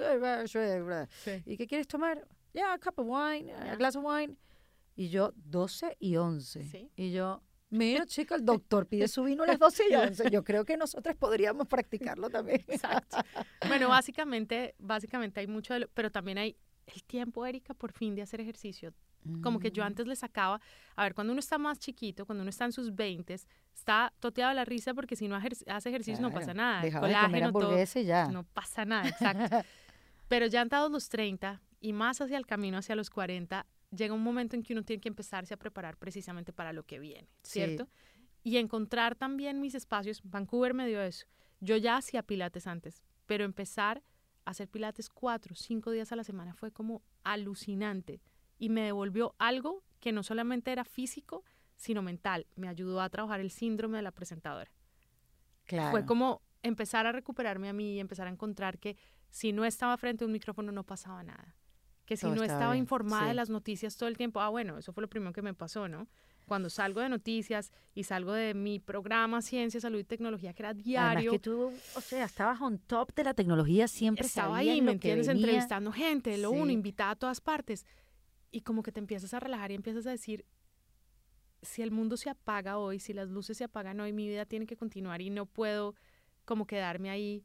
[1.24, 1.42] sí.
[1.46, 2.26] ¿y qué quieres tomar?
[2.52, 4.36] Yeah, a cup of wine, a glass of wine.
[4.96, 6.64] Y yo, 12 y 11.
[6.64, 6.90] Sí.
[6.96, 10.30] Y yo, mira, chica, el doctor pide su vino a las 12 y 11.
[10.30, 12.64] Yo creo que nosotras podríamos practicarlo también.
[12.68, 13.18] Exacto.
[13.68, 18.14] Bueno, básicamente, básicamente hay mucho de lo, pero también hay el tiempo, Erika, por fin
[18.14, 18.92] de hacer ejercicio.
[19.42, 19.86] Como que yo Mm.
[19.86, 20.60] antes le sacaba,
[20.96, 23.34] a ver, cuando uno está más chiquito, cuando uno está en sus 20,
[23.74, 26.80] está toteado la risa porque si no hace ejercicio no Claro, pasa nada.
[26.82, 27.52] Dejaba de comer colágeno,
[27.92, 28.28] todo, ya.
[28.28, 29.56] no pasa nada, exacto.
[30.28, 34.22] Pero ya entrados los 30 y más hacia el camino hacia los 40, llega un
[34.22, 37.60] momento en que uno tiene que empezarse a preparar precisamente para lo que viene, Sí.
[37.60, 37.88] ¿cierto?
[38.42, 40.20] Y encontrar también mis espacios.
[40.24, 41.26] Vancouver me dio eso.
[41.60, 44.02] Yo ya hacía pilates antes, pero empezar
[44.44, 48.20] a hacer pilates cuatro, cinco días a la semana fue como alucinante
[48.58, 51.44] y me devolvió algo que no solamente era físico,
[51.76, 52.46] sino mental.
[52.56, 54.70] Me ayudó a trabajar el síndrome de la presentadora.
[55.64, 55.90] Claro.
[55.90, 58.96] Fue como empezar a recuperarme a mí y empezar a encontrar que
[59.30, 61.54] si no estaba frente a un micrófono no pasaba nada.
[62.08, 64.78] Que si Todo no estaba bien, informada de las noticias todo el tiempo, ah, bueno,
[64.78, 66.08] eso fue lo primero que me pasó, ¿no?
[66.46, 70.70] Cuando salgo de noticias y salgo de mi programa Ciencia, Salud y Tecnología, que era
[70.70, 74.80] Además diario, que tú, o sea, estabas on top de la tecnología, siempre estaba ahí,
[74.80, 75.26] ¿me entiendes?
[75.26, 75.42] venía.
[75.42, 77.84] Entrevistando gente, lo uno, invitada a todas partes.
[78.50, 80.46] Y como que te empiezas a relajar y empiezas a decir,
[81.60, 84.64] si el mundo se apaga hoy, si las luces se apagan hoy, mi vida tiene
[84.64, 85.94] que continuar y no puedo
[86.46, 87.44] como quedarme ahí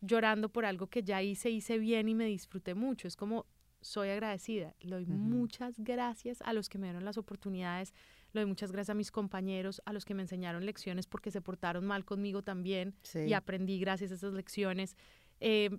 [0.00, 3.06] llorando por algo que ya hice, hice bien y me disfruté mucho.
[3.06, 3.46] Es como,
[3.80, 4.74] soy agradecida.
[4.80, 5.12] Le doy Ujú.
[5.14, 7.92] muchas gracias a los que me dieron las oportunidades,
[8.32, 11.40] le doy muchas gracias a mis compañeros, a los que me enseñaron lecciones porque se
[11.40, 13.20] portaron mal conmigo también Sí.
[13.20, 14.96] y aprendí gracias a esas lecciones.
[15.40, 15.70] Eh,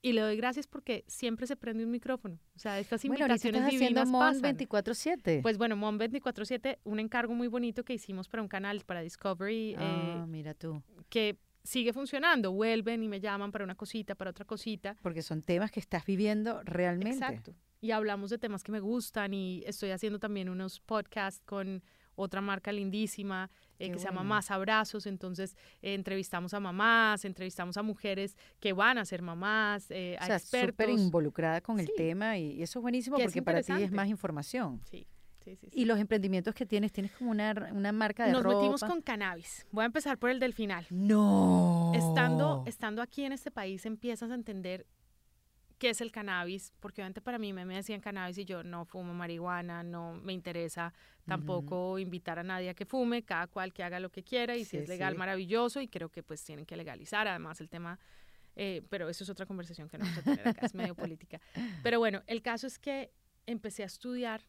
[0.00, 2.38] y le doy gracias porque siempre se prende un micrófono.
[2.54, 4.56] O sea, estas Bueno, invitaciones estás haciendo divinas Mon pasan.
[4.56, 5.40] 24-7.
[5.42, 9.74] Pues bueno, Mon 24-7, un encargo muy bonito que hicimos para un canal, para Discovery,
[9.76, 10.82] ah, eh, mira tú.
[11.08, 11.36] que
[11.68, 12.52] sigue funcionando.
[12.52, 14.96] Vuelven y me llaman para una cosita, para otra cosita.
[15.02, 17.10] Porque son temas que estás viviendo realmente.
[17.10, 17.54] Exacto.
[17.80, 21.82] Y hablamos de temas que me gustan y estoy haciendo también unos podcasts con
[22.16, 23.50] otra marca lindísima.
[23.80, 25.06] eh, que se llama Más Abrazos.
[25.06, 30.24] Entonces, eh, entrevistamos a mamás, entrevistamos a mujeres que van a ser mamás, eh, a
[30.24, 30.70] o sea, expertos.
[30.72, 34.80] súper involucrada con el tema y, eso es buenísimo porque para ti es más información.
[34.90, 35.06] Sí.
[35.56, 38.56] Sí, sí, Y los emprendimientos que tienes, tienes como una, una marca de Nos ropa.
[38.56, 39.66] metimos con cannabis.
[39.70, 40.86] Voy a empezar por el del final.
[40.90, 41.92] No.
[41.94, 44.86] Estando, estando aquí en este país empiezas a entender
[45.78, 48.84] qué es el cannabis, porque obviamente para mí me, me decían cannabis y yo no
[48.84, 50.92] fumo marihuana, no me interesa
[51.24, 54.64] tampoco invitar a nadie a que fume, cada cual que haga lo que quiera y
[54.64, 57.98] si es legal, maravilloso y creo que pues tienen que legalizar, además el tema,
[58.56, 61.40] eh, pero eso es otra conversación que no vamos a tener acá, es medio política.
[61.82, 63.12] Pero bueno, el caso es que
[63.46, 64.42] empecé a estudiar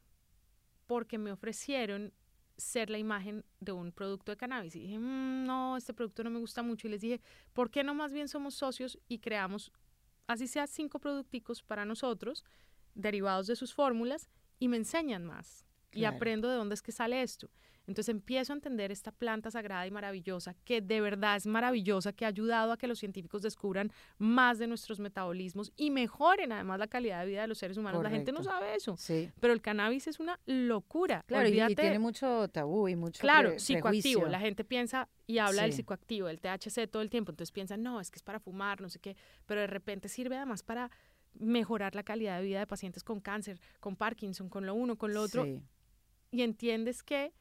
[0.90, 2.12] porque me ofrecieron
[2.58, 4.76] ser la imagen de un producto de cannabis.
[4.76, 6.88] Y dije, mm, no, este producto no me gusta mucho.
[6.88, 7.22] Y les dije,
[7.54, 9.72] ¿por qué no más bien somos socios y creamos,
[10.26, 12.44] así sea, cinco producticos para nosotros,
[12.96, 15.64] derivados de sus fórmulas, y me enseñan más?
[15.92, 17.52] Y aprendo de dónde es que sale esto.
[17.90, 22.24] Entonces empiezo a entender esta planta sagrada y maravillosa, que de verdad es maravillosa, que
[22.24, 26.86] ha ayudado a que los científicos descubran más de nuestros metabolismos y mejoren además la
[26.86, 28.04] calidad de vida de los seres humanos.
[28.04, 29.32] La gente no sabe eso, sí.
[29.40, 31.24] pero el cannabis es una locura.
[31.26, 34.28] Claro, y, tiene mucho tabú y mucho Claro, psicoactivo.
[34.28, 38.00] La gente piensa y habla del psicoactivo, del THC todo el tiempo, entonces piensa, no,
[38.00, 39.18] es que es para fumar, no sé qué,
[39.48, 40.92] pero de repente sirve además para
[41.34, 45.12] mejorar la calidad de vida de pacientes con cáncer, con Parkinson, con lo uno, con
[45.12, 45.48] lo otro.
[46.32, 47.34] Y entiendes que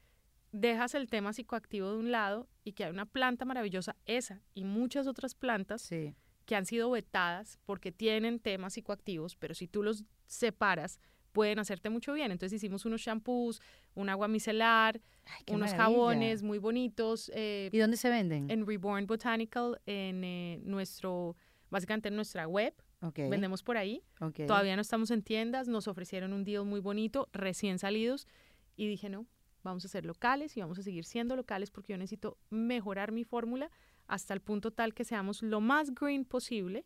[0.53, 4.65] dejas el tema psicoactivo de un lado y que hay una planta maravillosa, esa y
[4.65, 10.05] muchas otras plantas que han sido vetadas porque tienen temas psicoactivos, pero si tú los
[10.27, 10.99] separas,
[11.33, 12.33] pueden hacerte mucho bien.
[12.33, 13.61] Entonces hicimos unos shampoos,
[13.95, 15.01] un agua micelar,
[15.49, 17.31] unos jabones muy bonitos.
[17.35, 18.51] Eh, ¿Y dónde se venden?
[18.51, 21.37] En Reborn Botanical, en eh, nuestro,
[21.71, 22.75] básicamente en nuestra web.
[23.15, 24.03] Vendemos por ahí.
[24.47, 25.69] Todavía no estamos en tiendas.
[25.69, 28.27] Nos ofrecieron un deal muy bonito, recién salidos.
[28.75, 29.27] Y dije, no,
[29.69, 33.25] vamos a ser locales y vamos a seguir siendo locales porque yo necesito mejorar mi
[33.25, 33.71] fórmula
[34.07, 36.85] hasta el punto tal que seamos lo más green posible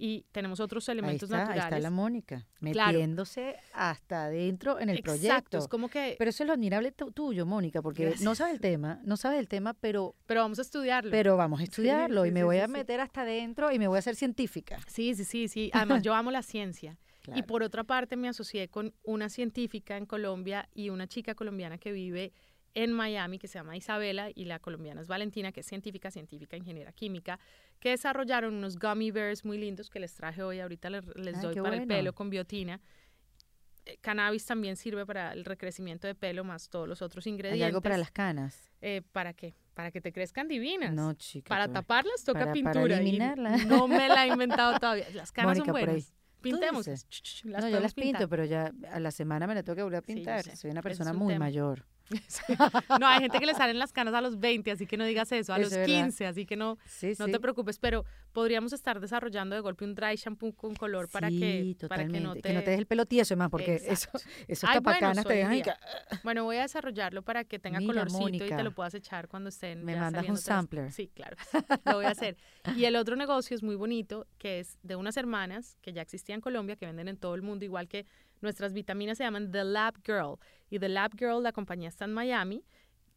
[0.00, 1.62] y tenemos otros elementos naturales.
[1.62, 5.58] Ahí está la Mónica, metiéndose hasta adentro en el Exacto, proyecto.
[5.58, 6.16] Es como que...
[6.18, 9.46] Pero eso es lo admirable tuyo, Mónica, porque no sabes el tema, no sabes el
[9.48, 10.14] tema, pero...
[10.26, 11.10] Pero vamos a estudiarlo.
[11.10, 13.98] Pero vamos a estudiarlo y me voy a meter hasta adentro y me voy a
[13.98, 14.78] hacer científica.
[14.86, 15.70] Sí, sí, sí, sí.
[15.74, 16.96] Además, yo amo la ciencia.
[17.34, 21.78] Y por otra parte me asocié con una científica en Colombia y una chica colombiana
[21.78, 22.32] que vive
[22.74, 26.56] en Miami que se llama Isabela y la colombiana es Valentina, que es científica, científica,
[26.56, 27.38] ingeniera química,
[27.78, 31.56] que desarrollaron unos gummy bears muy lindos que les traje hoy, ahorita les, ah, doy
[31.56, 32.80] para el pelo con biotina.
[33.86, 37.62] Eh, cannabis también sirve para el recrecimiento de pelo más todos los otros ingredientes.
[37.62, 38.70] ¿Hay algo para las canas?
[38.82, 39.54] Eh, ¿Para qué?
[39.74, 40.92] Para que te crezcan divinas.
[40.92, 41.48] No, chica.
[41.48, 42.82] Para taparlas toca pintura.
[42.82, 43.66] Para eliminarlas.
[43.66, 45.06] No me la he inventado todavía.
[45.14, 46.12] Las canas son buenas.
[46.40, 46.86] Pintemos.
[47.44, 50.02] no, yo las pinto, pero ya a la semana me la tengo que volver a
[50.02, 50.56] pintar.
[50.56, 51.84] Soy una persona muy mayor.
[53.00, 55.30] no, hay gente que le salen las canas a los 20, así que no digas
[55.32, 56.78] eso, a los 15, así que no,
[57.18, 61.28] no te preocupes, pero podríamos estar desarrollando de golpe un dry shampoo con color para
[61.28, 62.42] que, para que no te...
[62.42, 64.10] que no te des el pelo tieso más, porque eso,
[64.48, 65.62] eso está bueno, te dejan
[66.24, 69.84] Bueno, voy a desarrollarlo para que tenga colorcito y te lo puedas echar cuando estén
[69.84, 70.92] Me mandas un sampler.
[70.92, 71.36] Sí, claro,
[71.84, 72.36] lo voy a hacer.
[72.76, 76.38] Y el otro negocio es muy bonito, que es de unas hermanas que ya existían
[76.38, 78.06] en Colombia, que venden en todo el mundo, igual que
[78.40, 80.38] Nuestras vitaminas se llaman The Lab Girl
[80.70, 82.64] y The Lab Girl, la compañía está en Miami,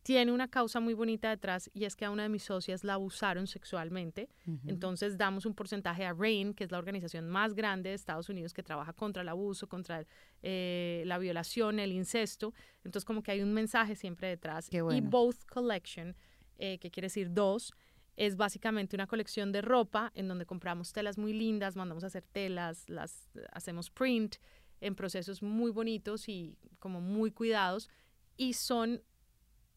[0.03, 2.95] tiene una causa muy bonita detrás y es que a una de mis socias la
[2.95, 4.29] abusaron sexualmente.
[4.67, 8.53] Entonces damos un porcentaje a RAIN, que es la organización más grande de Estados Unidos
[8.53, 10.05] que trabaja contra el abuso, contra
[10.41, 12.53] eh, la violación, el incesto.
[12.83, 14.67] Entonces como que hay un mensaje siempre detrás.
[14.71, 16.17] Y Both Collection,
[16.57, 17.73] eh, que quiere decir dos,
[18.17, 22.25] es básicamente una colección de ropa en donde compramos telas muy lindas, mandamos a hacer
[22.31, 24.35] telas, las hacemos print
[24.83, 27.89] en procesos muy bonitos y como muy cuidados
[28.37, 29.01] y son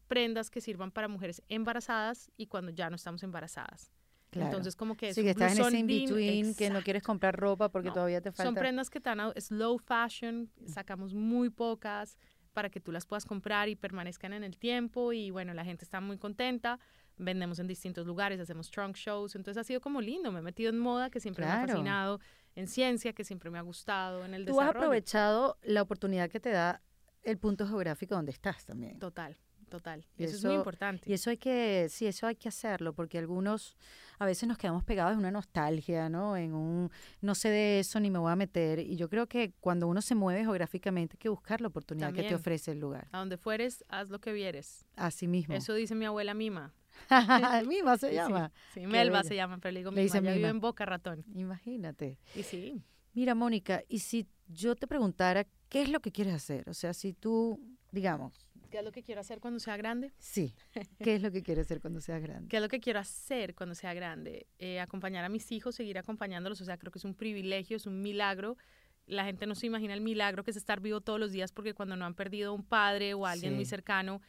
[0.07, 3.91] prendas que sirvan para mujeres embarazadas y cuando ya no estamos embarazadas.
[4.31, 7.69] Entonces, como que es sí, que estás en ese in-between, que no quieres comprar ropa
[7.69, 8.43] porque todavía te falta.
[8.43, 12.17] Son prendas que están slow fashion, sacamos muy pocas
[12.53, 15.83] para que tú las puedas comprar y permanezcan en el tiempo y bueno, la gente
[15.85, 16.79] está muy contenta
[17.17, 20.69] vendemos en distintos lugares, hacemos trunk shows, entonces ha sido como lindo, me he metido
[20.69, 22.19] en moda que siempre me ha fascinado,
[22.55, 26.39] en ciencia que siempre me ha gustado, en el Tú has aprovechado la oportunidad que
[26.39, 26.81] te da
[27.23, 28.99] el punto geográfico donde estás también.
[28.99, 29.37] Total,
[29.69, 30.05] total.
[30.17, 31.09] Y eso, es muy importante.
[31.09, 33.75] Y eso hay que, sí, eso hay que hacerlo, porque algunos
[34.17, 36.37] a veces nos quedamos pegados en una nostalgia, ¿no?
[36.37, 36.89] En un,
[37.21, 38.79] no sé de eso ni me voy a meter.
[38.79, 42.23] Y yo creo que cuando uno se mueve geográficamente hay que buscar la oportunidad que
[42.23, 43.07] te ofrece el lugar.
[43.11, 44.85] A donde fueres, haz lo que vieres.
[44.95, 45.53] Así mismo.
[45.53, 46.73] Eso dice mi abuela Mima.
[47.67, 48.51] Mima se llama.
[48.73, 51.23] Sí, Melba se llama, pero le digo Mima, ya vive en Boca Ratón.
[51.33, 52.19] Imagínate.
[52.35, 52.83] Y sí.
[53.13, 56.93] Mira, Mónica, y si yo te preguntara qué es lo que quieres hacer, o sea,
[56.93, 57.59] si tú,
[57.91, 60.13] digamos, ¿Qué es lo que quiero hacer cuando sea grande?
[60.19, 60.53] Sí.
[60.99, 62.47] ¿Qué es lo que quieres hacer cuando sea grande?
[62.49, 64.47] ¿Qué es lo que quiero hacer cuando sea grande?
[64.59, 66.61] Eh, acompañar a mis hijos, seguir acompañándolos.
[66.61, 68.57] O sea, creo que es un privilegio, es un milagro.
[69.05, 71.73] La gente no se imagina el milagro que es estar vivo todos los días porque
[71.73, 74.21] cuando no han perdido un padre o alguien muy cercano,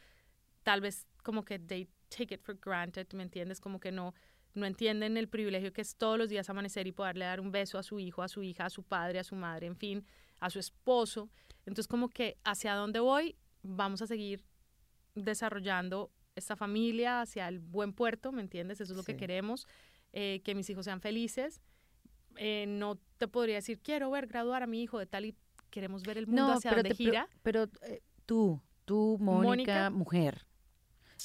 [0.63, 3.59] tal vez como que they take it for granted, ¿me entiendes?
[3.59, 4.13] Como que no,
[4.53, 7.77] no entienden el privilegio que es todos los días amanecer y poderle dar un beso
[7.77, 10.05] a su hijo, a su hija, a su padre, a su madre, en fin,
[10.39, 11.29] a su esposo.
[11.59, 14.43] Entonces como que hacia dónde voy, vamos a seguir
[15.15, 18.81] desarrollando esta familia hacia el buen puerto, ¿me entiendes?
[18.81, 19.67] Eso es lo que queremos,
[20.13, 21.61] eh, que mis hijos sean felices.
[22.37, 25.35] Eh, no te podría decir, quiero ver graduar a mi hijo de tal y
[25.69, 27.27] queremos ver el mundo hacia donde gira.
[27.43, 30.45] Pero, eh, tú, tú, Mónica, mujer.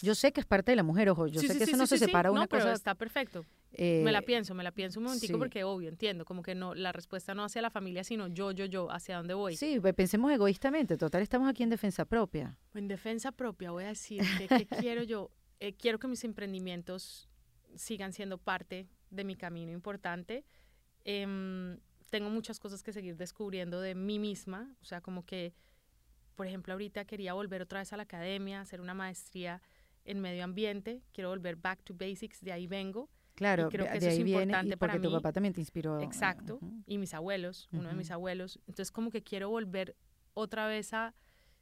[0.03, 1.99] Yo sé que es parte de la mujer, ojo, yo sé que eso no se
[1.99, 2.65] separa una cosa.
[2.65, 3.45] Pero está perfecto
[3.79, 6.75] me la eh, pienso, me la pienso un momentico porque obvio, entiendo, como que no,
[6.75, 9.57] la respuesta no hacia la familia, sino yo, yo, yo, hacia dónde voy.
[9.57, 12.57] Sí, pensemos egoístamente, total, estamos aquí en defensa propia.
[12.75, 15.31] En defensa propia voy a decir que, ¿qué quiero yo?
[15.61, 17.29] Eh, quiero que mis emprendimientos
[17.75, 20.45] sigan siendo parte de mi camino importante.
[21.05, 21.79] Em,
[22.11, 25.53] tengo muchas cosas que seguir descubriendo de mí misma, o sea, como que,
[26.37, 29.61] por ejemplo, ahorita quería volver otra vez a la academia, hacer una maestría
[30.05, 33.09] en medio ambiente, quiero volver back to basics, de ahí vengo.
[33.35, 36.01] Claro, creo que de eso ahí es importante porque tu papá también te inspiró.
[36.01, 38.61] Exacto, y mis abuelos, uno de mis abuelos.
[38.67, 39.97] Entonces, como que quiero volver
[40.35, 41.15] otra vez a,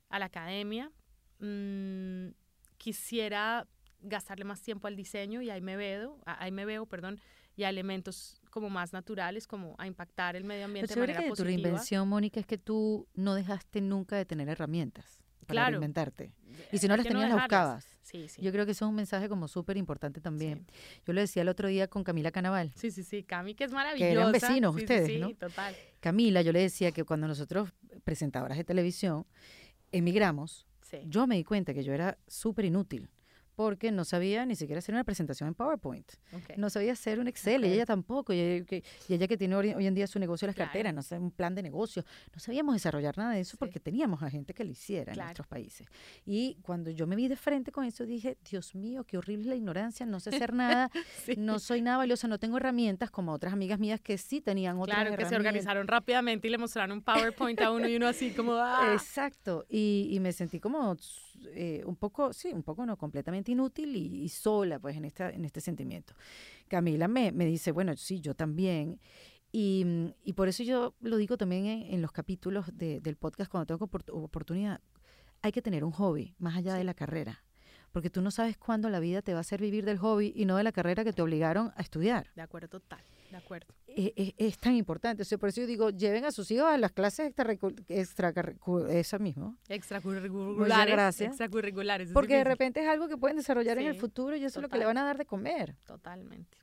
[0.09, 0.93] a la academia.
[1.39, 2.29] Mm,
[2.77, 3.67] quisiera
[4.01, 7.21] gastarle más tiempo al diseño y ahí me veo, ahí me veo, perdón,
[7.57, 11.29] y a elementos como más naturales, como a impactar el medio ambiente de manera que
[11.29, 11.57] positiva.
[11.57, 16.33] Tu reinvención, Mónica, es que tú no dejaste nunca de tener herramientas para reinventarte.
[16.71, 17.87] Y si no las tenías, las buscabas.
[18.39, 20.67] Yo creo que eso es un mensaje como súper importante también.
[21.07, 22.73] Yo lo decía el otro día con Camila Canaval.
[22.75, 23.23] Sí, sí, sí.
[23.23, 24.07] Cami, que es maravillosa.
[24.07, 25.35] Que eran vecinos ustedes, sí, ¿no?
[25.35, 25.75] total.
[26.01, 27.71] Camila, yo le decía que cuando nosotros,
[28.05, 29.27] presentadoras de televisión,
[29.93, 30.67] emigramos,
[31.07, 33.09] yo me di cuenta que yo era súper inútil
[33.55, 36.11] porque no sabía ni siquiera hacer una presentación en PowerPoint.
[36.57, 38.33] No sabía hacer un Excel, y ella tampoco.
[38.33, 41.03] Y ella, que, y ella que tiene hoy, en día su negocio las carteras, no
[41.03, 42.05] sé, un plan de negocio.
[42.35, 45.47] No sabíamos desarrollar nada de eso porque teníamos a gente que lo hiciera en nuestros
[45.47, 45.87] países.
[46.25, 49.57] Y cuando yo me vi de frente con eso, dije, Dios mío, qué horrible la
[49.57, 50.91] ignorancia, no sé hacer nada,
[51.37, 54.97] no soy nada valiosa, no tengo herramientas como otras amigas mías que sí tenían otras
[54.97, 58.31] claro, que se organizaron rápidamente y le mostraron un PowerPoint a uno y uno así
[58.31, 58.55] como...
[58.55, 58.93] ¡ah!
[58.93, 59.67] Exacto.
[59.69, 60.97] Y, y me sentí como
[61.55, 65.45] eh, un poco, sí, un poco no, completamente inútil y, sola pues en, esta, en
[65.45, 66.15] este sentimiento.
[66.69, 69.01] Camila me, me dice, bueno, sí, yo también.
[69.51, 69.85] Y,
[70.25, 73.91] y, por eso yo lo digo también en, los capítulos de, del podcast cuando tengo
[74.13, 74.81] oportunidad.
[75.43, 77.45] Hay que tener un hobby más allá de la carrera
[77.93, 80.47] porque tú no sabes cuándo la vida te va a hacer vivir del hobby y
[80.47, 82.31] no de la carrera que te obligaron a estudiar.
[82.35, 83.75] De acuerdo, total, de acuerdo.
[83.87, 86.79] Es, es, tan importante, o sea, por eso yo digo, lleven a sus hijos a
[86.79, 87.53] las clases extra,
[87.89, 88.33] extra
[88.91, 89.57] esa mismo.
[89.69, 90.95] Extracurriculares.
[90.95, 91.29] gracias.
[91.31, 92.11] Extracurriculares.
[92.13, 94.69] Porque de repente es algo que pueden desarrollar en el futuro y eso es lo
[94.69, 95.77] que le van a dar de comer.
[95.85, 96.59] Totalmente.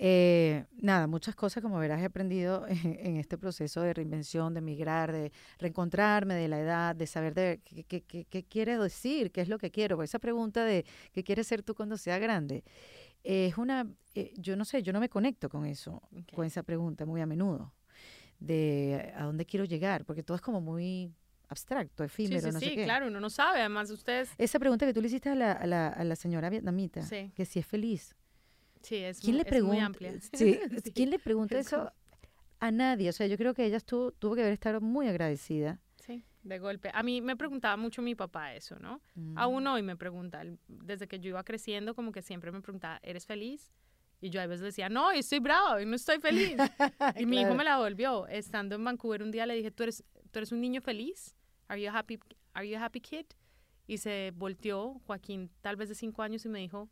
[0.00, 5.10] Eh, nada, muchas cosas, como verás, he aprendido en, este proceso de reinvención, de migrar,
[5.10, 9.40] de reencontrarme, de la edad, de saber de qué, qué, qué, qué quiere decir, qué
[9.40, 10.00] es lo que quiero.
[10.04, 12.62] esa pregunta de qué quieres ser tú cuando sea grande,
[13.24, 16.02] es una, eh, yo no sé, yo no me conecto con eso,
[16.34, 17.74] con esa pregunta muy a menudo,
[18.38, 21.12] de a dónde quiero llegar, porque todo es como muy
[21.48, 22.84] abstracto, efímero, sí, no sé qué.
[22.84, 24.30] claro, uno no sabe, además ustedes...
[24.36, 27.02] Esa pregunta que tú le hiciste a la, a la, a la señora vietnamita,
[27.34, 28.14] que si es feliz,
[28.82, 30.12] Sí, es, ¿Quién muy, le pregunta, amplia.
[30.32, 30.58] Sí,
[30.94, 31.92] ¿Quién le pregunta eso?
[32.60, 33.08] A nadie.
[33.08, 35.80] O sea, yo creo que ella estuvo, tuvo que haber estado muy agradecida.
[36.48, 36.90] De golpe.
[36.94, 39.02] A mí me preguntaba mucho mi papá eso, ¿no?
[39.14, 39.36] Mm.
[39.36, 40.42] Aún hoy me pregunta.
[40.66, 43.70] Desde que yo iba creciendo, como que siempre me preguntaba, ¿eres feliz?
[44.20, 46.56] Y yo a veces decía, no, estoy bravo y no estoy feliz.
[47.18, 48.26] y mi hijo me la volvió.
[48.28, 51.36] Estando en Vancouver un día le dije, ¿tú eres, ¿tú eres un niño feliz?
[51.68, 52.18] Are you, a happy,
[52.54, 53.26] ¿Are you a happy kid?
[53.86, 56.88] Y se volteó Joaquín, tal vez de cinco años, y me dijo,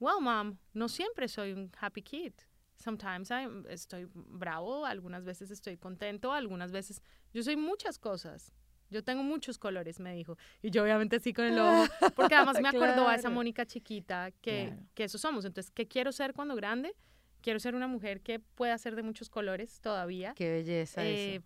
[0.00, 2.32] Well, mom, no siempre soy un happy kid.
[2.76, 7.02] Sometimes I estoy bravo, algunas veces estoy contento, algunas veces
[7.34, 8.52] yo soy muchas cosas.
[8.90, 10.36] Yo tengo muchos colores, me dijo.
[10.62, 11.84] Y yo obviamente así con el ojo,
[12.16, 15.44] porque además me acuerdo a esa Mónica chiquita que, que eso somos.
[15.44, 16.94] Entonces, ¿qué quiero ser cuando grande?
[17.40, 20.34] Quiero ser una mujer que pueda ser de muchos colores todavía.
[20.34, 21.44] Qué belleza eh, eso.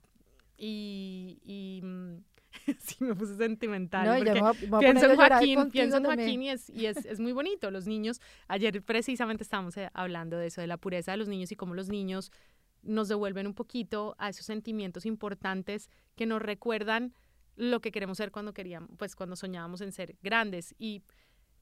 [0.57, 2.16] Y, y mm,
[2.78, 4.07] sí me puse sentimental.
[4.07, 7.70] No, pienso en Joaquín, pienso en Joaquín y, es, y es, es, muy bonito.
[7.70, 11.53] Los niños, ayer precisamente estábamos eh, hablando de eso, de la pureza de los niños
[11.53, 12.30] y cómo los niños
[12.82, 17.14] nos devuelven un poquito a esos sentimientos importantes que nos recuerdan
[17.62, 20.74] lo que queremos ser cuando queríamos, pues cuando soñábamos en ser grandes.
[20.78, 21.02] Y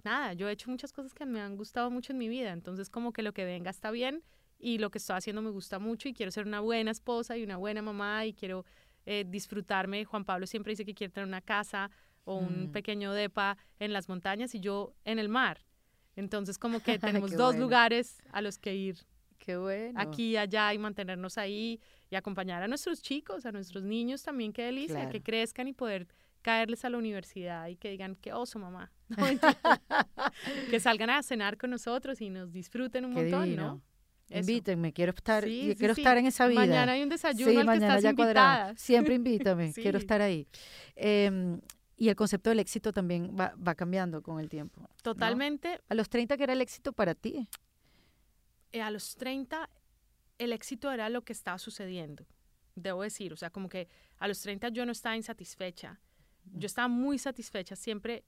[0.03, 2.89] nada, yo he hecho muchas cosas que me han gustado mucho en mi vida, entonces
[2.89, 4.23] como que lo que venga está bien
[4.59, 7.43] y lo que estoy haciendo me gusta mucho y quiero ser una buena esposa y
[7.45, 8.65] una buena mamá y quiero
[9.07, 10.05] eh, disfrutarme.
[10.05, 11.91] Juan Pablo siempre dice que quiere tener una casa
[12.25, 12.73] o un Mm.
[12.73, 15.65] pequeño depa en las montañas y yo en el mar.
[16.17, 17.61] Entonces como que tenemos dos bueno.
[17.63, 18.99] lugares a los que ir
[19.39, 19.99] Qué bueno.
[20.01, 21.81] aquí y allá y mantenernos ahí
[22.11, 26.09] y acompañar a nuestros chicos, a nuestros niños también, qué delicia, que crezcan y poder
[26.43, 28.91] caerles a la universidad y que digan, qué oso, mamá.
[29.11, 29.27] No,
[30.71, 33.63] que salgan a cenar con nosotros y nos disfruten un Qué montón, divino.
[33.63, 33.83] ¿no?
[34.29, 34.39] Eso.
[34.51, 36.01] Invítenme, quiero estar, Sí, yo sí, quiero sí.
[36.03, 36.61] estar en esa vida.
[36.61, 38.77] Mañana hay un desayuno al que mañana estás ya invitada.
[38.77, 40.47] Siempre invítame, quiero estar ahí.
[40.95, 41.61] Em,
[41.97, 44.81] y el concepto del éxito también va, va cambiando con el tiempo.
[44.83, 44.89] ¿no?
[45.03, 45.81] Totalmente.
[45.89, 47.47] A los 30, ¿qué era el éxito para ti?
[48.73, 49.69] eh, a los 30
[50.41, 52.27] el éxito era lo que estaba sucediendo,
[52.75, 53.33] debo decir.
[53.33, 53.89] O sea, como que
[54.19, 56.01] a los 30 yo no estaba insatisfecha.
[56.53, 58.25] Yo estaba muy satisfecha siempre.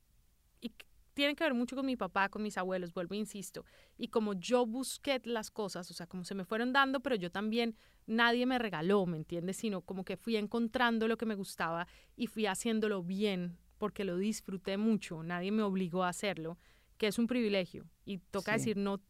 [0.60, 0.72] Y
[1.14, 3.64] tiene que ver mucho con mi papá, con mis abuelos, vuelvo e insisto.
[3.96, 7.30] Y como yo busqué las cosas, o sea, como se me fueron dando, pero yo
[7.30, 9.56] también, nadie me regaló, ¿me entiendes?
[9.56, 11.86] Sino como que fui encontrando lo que me gustaba
[12.16, 15.22] y fui haciéndolo bien, porque lo disfruté mucho.
[15.22, 16.58] Nadie me obligó a hacerlo,
[16.98, 17.88] que es un privilegio.
[18.04, 18.58] Y toca Sí.
[18.58, 19.00] decir, no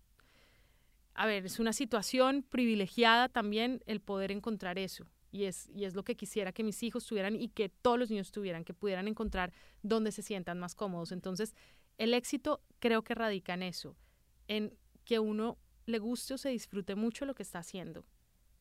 [1.15, 5.07] a ver, es una situación privilegiada también el poder encontrar eso.
[5.31, 8.11] Y es, y es lo que quisiera que mis hijos tuvieran y que todos los
[8.11, 9.53] niños tuvieran, que pudieran encontrar
[9.83, 11.11] donde se sientan más cómodos.
[11.11, 11.55] Entonces,
[11.97, 13.97] el éxito creo que radica en eso,
[14.49, 18.05] en que uno le guste o se disfrute mucho lo que está haciendo,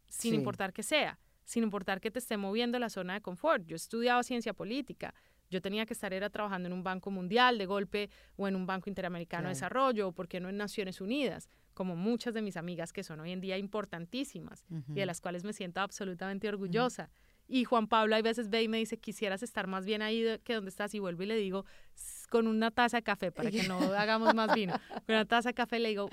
[0.08, 0.38] sin Sí.
[0.38, 3.66] importar que sea, sin importar que te esté moviendo la zona de confort.
[3.66, 5.14] Yo estudiaba ciencia política,
[5.50, 8.66] yo tenía que estar era trabajando en un banco mundial de golpe o en un
[8.66, 11.50] banco interamericano de desarrollo o por qué no en Naciones Unidas,
[11.82, 15.44] como muchas de mis amigas que son hoy en día importantísimas y de las cuales
[15.44, 17.10] me siento absolutamente orgullosa.
[17.48, 20.54] Y Juan Pablo hay veces ve y me dice, quisieras estar más bien ahí que
[20.54, 21.66] donde estás y vuelvo y le digo,
[21.96, 24.74] "S- con una taza de café para que no hagamos más vino.
[25.08, 26.08] Con una taza de café le digo,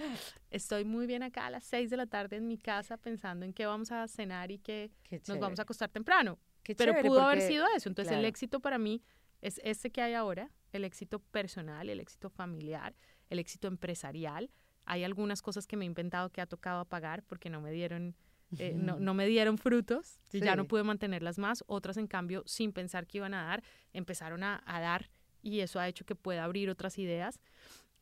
[0.51, 3.53] estoy muy bien acá a las seis de la tarde en mi casa pensando en
[3.53, 6.39] qué vamos a cenar y que Qué nos vamos a acostar temprano.
[6.63, 7.91] Qué Pero chévere, pudo haber porque- sido eso.
[7.91, 8.29] Entonces el claro.
[8.29, 9.03] éxito para mí
[9.43, 12.95] es este que hay ahora, el éxito personal, el éxito familiar,
[13.31, 14.51] el éxito empresarial.
[14.91, 18.17] Hay algunas cosas que me he inventado que ha tocado apagar porque no me dieron,
[18.59, 21.63] eh, no, no me dieron frutos y ya no pude mantenerlas más.
[21.67, 23.63] Otras, en cambio, sin pensar que iban a dar,
[23.93, 25.11] empezaron a, a dar
[25.43, 27.39] y eso ha hecho que pueda abrir otras ideas.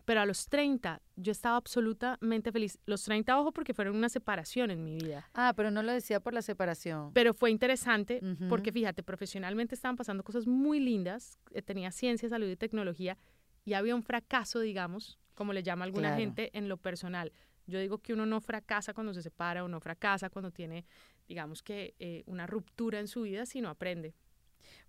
[0.04, 2.78] Pero a los 30 yo estaba absolutamente feliz.
[2.86, 5.28] Los 30, ojo, porque fueron una separación en mi vida.
[5.34, 7.10] Ah, pero no lo decía por la separación.
[7.12, 12.46] Pero fue interesante porque fíjate, profesionalmente estaban pasando cosas muy lindas, eh, tenía ciencia, salud
[12.46, 13.18] y tecnología
[13.64, 16.20] y había un fracaso, digamos, como le llama alguna Claro.
[16.20, 17.32] gente, en lo personal.
[17.68, 20.84] Yo digo que uno no fracasa cuando se separa o no fracasa cuando tiene,
[21.28, 24.14] digamos que, eh, una ruptura en su vida, sino aprende.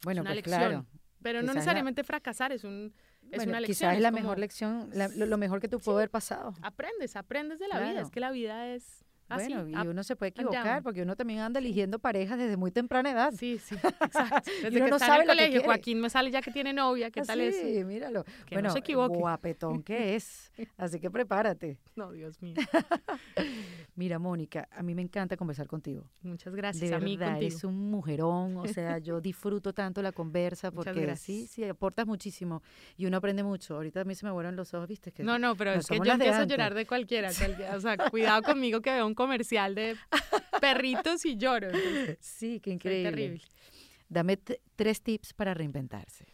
[0.03, 0.59] bueno, una pues lección.
[0.59, 0.85] claro.
[1.21, 2.93] Pero Quizás no la- necesariamente fracasar, es, un,
[3.23, 3.89] es Bueno, una lección.
[3.89, 6.53] quizás es la como mejor lección, la- lo, lo mejor que tú pudo haber pasado.
[6.61, 8.01] Aprendes, aprendes de la vida.
[8.01, 9.53] Es que la vida es así.
[9.53, 12.71] bueno, y up uno se puede equivocar porque uno también anda eligiendo parejas desde muy
[12.71, 13.33] temprana edad.
[13.37, 14.49] Sí, sí, exacto.
[14.63, 15.63] Desde uno que no está sabe en lo el que colegio.
[15.65, 17.45] Joaquín me sale ya que tiene novia, ¿qué Ah, tal sí,
[17.77, 17.87] eso?
[17.87, 18.23] míralo.
[18.45, 19.17] Que bueno, no se equivoque.
[19.17, 20.51] guapetón que es.
[20.77, 21.77] Así que prepárate.
[21.97, 22.53] No, Dios mío.
[23.95, 26.03] Mira, Mónica, a mí me encanta conversar contigo.
[26.21, 27.47] Muchas gracias de a mí verdad, contigo.
[27.51, 32.61] eres un mujerón, o sea, yo disfruto tanto la conversa porque sí, sí, aportas muchísimo
[32.97, 33.75] y uno aprende mucho.
[33.75, 35.11] Ahorita a mí se me vuelan los ojos, ¿viste?
[35.11, 37.75] Que No, no, pero es que yo empiezo a llorar de cualquiera, cualquiera.
[37.75, 39.97] O sea, cuidado conmigo que veo un comercial de
[40.61, 41.67] perritos y lloro.
[41.67, 43.09] entonces, Sí, qué increíble.
[43.09, 43.41] terrible.
[44.07, 46.25] Dame tres tips para reinventarse.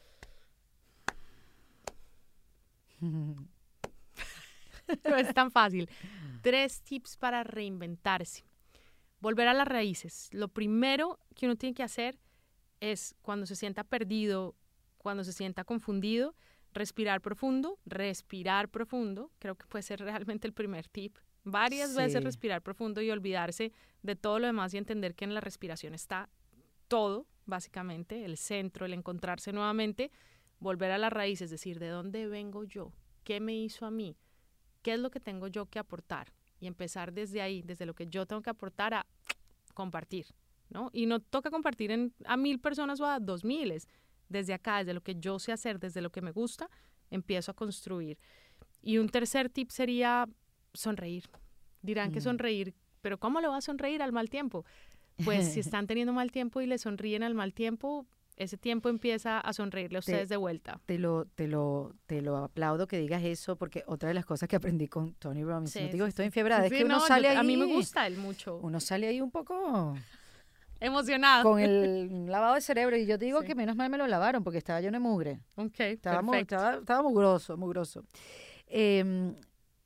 [5.09, 5.89] No es tan fácil.
[6.41, 8.43] Tres tips para reinventarse.
[9.21, 10.27] Volver a las raíces.
[10.33, 12.19] Lo primero que uno tiene que hacer
[12.81, 14.55] es cuando se sienta perdido,
[14.97, 16.35] cuando se sienta confundido,
[16.73, 19.31] respirar profundo, respirar profundo.
[19.39, 21.15] Creo que puede ser realmente el primer tip.
[21.43, 21.97] Varias Sí.
[21.97, 23.71] veces respirar profundo y olvidarse
[24.01, 26.29] de todo lo demás y entender que en la respiración está
[26.87, 30.11] todo, básicamente, el centro, el encontrarse nuevamente,
[30.59, 32.93] volver a las raíces, es decir, ¿de dónde vengo yo?
[33.23, 34.15] ¿Qué me hizo a mí?
[34.81, 36.31] ¿Qué es lo que tengo yo que aportar?
[36.59, 39.05] Y empezar desde ahí, desde lo que yo tengo que aportar a
[39.73, 40.27] compartir,
[40.69, 40.89] ¿no?
[40.93, 43.87] Y no toca compartir en, a mil personas o a dos miles.
[44.29, 46.69] Desde acá, desde lo que yo sé hacer, desde lo que me gusta,
[47.11, 48.17] empiezo a construir.
[48.81, 50.27] Y un tercer tip sería
[50.73, 51.25] sonreír.
[51.81, 52.23] Dirán que Mm.
[52.23, 54.65] sonreír, pero ¿cómo le va a sonreír al mal tiempo?
[55.25, 58.05] Pues si están teniendo mal tiempo y le sonríen al mal tiempo,
[58.35, 60.79] ese tiempo empieza a sonreírle a Te- ustedes de vuelta.
[60.87, 64.49] Te lo, te lo, te lo aplaudo que digas eso porque otra de las cosas
[64.49, 66.27] que aprendí con Tony Robbins, Sí, no te digo sí, que estoy sí.
[66.27, 68.57] enfiebrada, es que uno no, yo- sale ahí, A mí me gusta él mucho.
[68.57, 69.93] uno sale ahí un poco
[70.79, 71.43] Emocionado.
[71.43, 74.57] con el lavado de cerebro y yo digo que menos mal me lo lavaron porque
[74.57, 75.39] estaba lleno de mugre.
[75.55, 76.55] Ok, Estaba, mu- perfecto.
[76.55, 78.03] estaba, estaba mugroso, mugroso.
[78.67, 79.35] Em,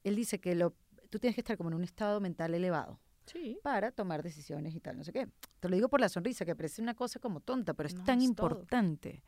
[0.07, 0.73] él dice que lo,
[1.09, 3.59] tú tienes que estar como en un estado mental elevado Sí.
[3.61, 5.27] para tomar decisiones y tal, no sé qué.
[5.59, 8.03] Te lo digo por la sonrisa, que parece una cosa como tonta, pero es No,
[8.05, 9.21] tan es importante.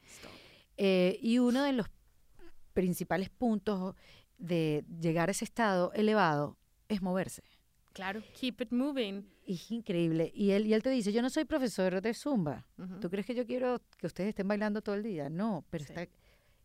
[0.77, 1.87] Eh, y uno de los
[2.73, 3.95] principales puntos
[4.37, 6.57] de llegar a ese estado elevado
[6.87, 7.43] es moverse.
[7.91, 9.27] Claro, keep it moving.
[9.45, 10.31] Es increíble.
[10.33, 12.65] Y él, y él te dice, yo no soy profesor de Zumba.
[13.01, 15.29] ¿Tú crees que yo quiero que ustedes estén bailando todo el día?
[15.29, 15.91] No, pero Sí.
[15.91, 16.07] está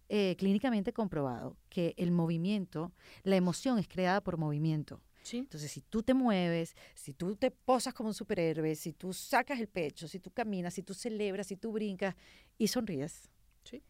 [0.09, 2.93] eh, clínicamente comprobado que el movimiento,
[3.23, 5.01] la emoción es creada por movimiento.
[5.23, 5.39] Sí.
[5.39, 9.59] Entonces, si tú te mueves, si tú te posas como un superhéroe, si tú sacas
[9.59, 12.15] el pecho, si tú caminas, si tú celebras, si tú brincas
[12.59, 13.31] y sonríes,
[13.65, 13.83] Sí.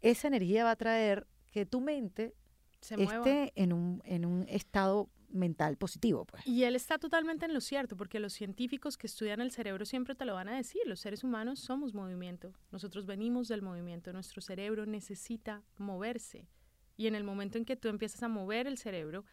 [0.00, 2.34] esa energía va a traer que tu mente
[2.80, 6.24] Se esté en un, en un estado mental positivo.
[6.24, 6.46] Pues.
[6.46, 10.14] Y él está totalmente en lo cierto, porque los científicos que estudian el cerebro siempre
[10.14, 10.82] te lo van a decir.
[10.86, 12.52] Los seres humanos somos movimiento.
[12.70, 14.12] Nosotros venimos del movimiento.
[14.12, 16.48] Nuestro cerebro necesita moverse.
[16.96, 19.24] Y en el momento en que tú empiezas a mover el cerebro,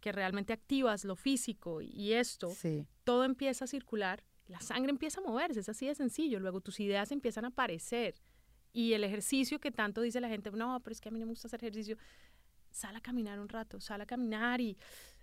[0.00, 5.20] que realmente activas lo físico y esto, Sí, todo empieza a circular, la sangre empieza
[5.20, 6.40] a moverse, es así de sencillo.
[6.40, 8.14] Luego tus ideas empiezan a aparecer.
[8.72, 11.26] Y el ejercicio que tanto dice la gente, no, pero es que a mí no
[11.26, 11.96] me gusta hacer ejercicio,
[12.70, 14.76] sal a caminar un rato, sal a caminar y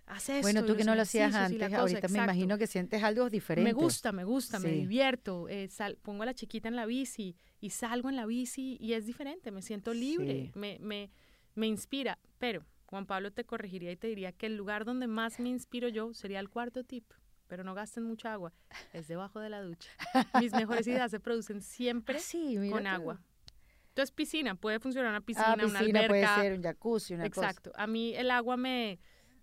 [0.08, 0.42] haz esto.
[0.42, 3.68] bueno, tú que no lo hacías antes, cosa, ahorita me imagino que sientes algo diferente.
[3.68, 5.48] Me gusta, me gusta, me divierto.
[5.48, 8.94] eh, sal- pongo a la chiquita en la bici y salgo en la bici y
[8.94, 10.58] es diferente, me siento libre, Sí.
[10.58, 11.10] me, me,
[11.54, 12.18] me inspira.
[12.38, 15.88] Pero Juan Pablo te corregiría y te diría que el lugar donde más me inspiro
[15.88, 17.04] yo sería el cuarto tip.
[17.46, 18.52] Pero no gasten mucha agua,
[18.92, 19.88] es debajo de la ducha.
[20.38, 22.88] Mis mejores ideas se producen siempre Ah, sí, con tú.
[22.88, 23.20] agua.
[23.88, 26.42] Entonces, piscina, puede funcionar una piscina, Ah, una piscina puede alberca.
[26.42, 27.48] ser un jacuzzi, una cosa.
[27.48, 27.72] Exacto.
[27.74, 28.98] A mí el agua me,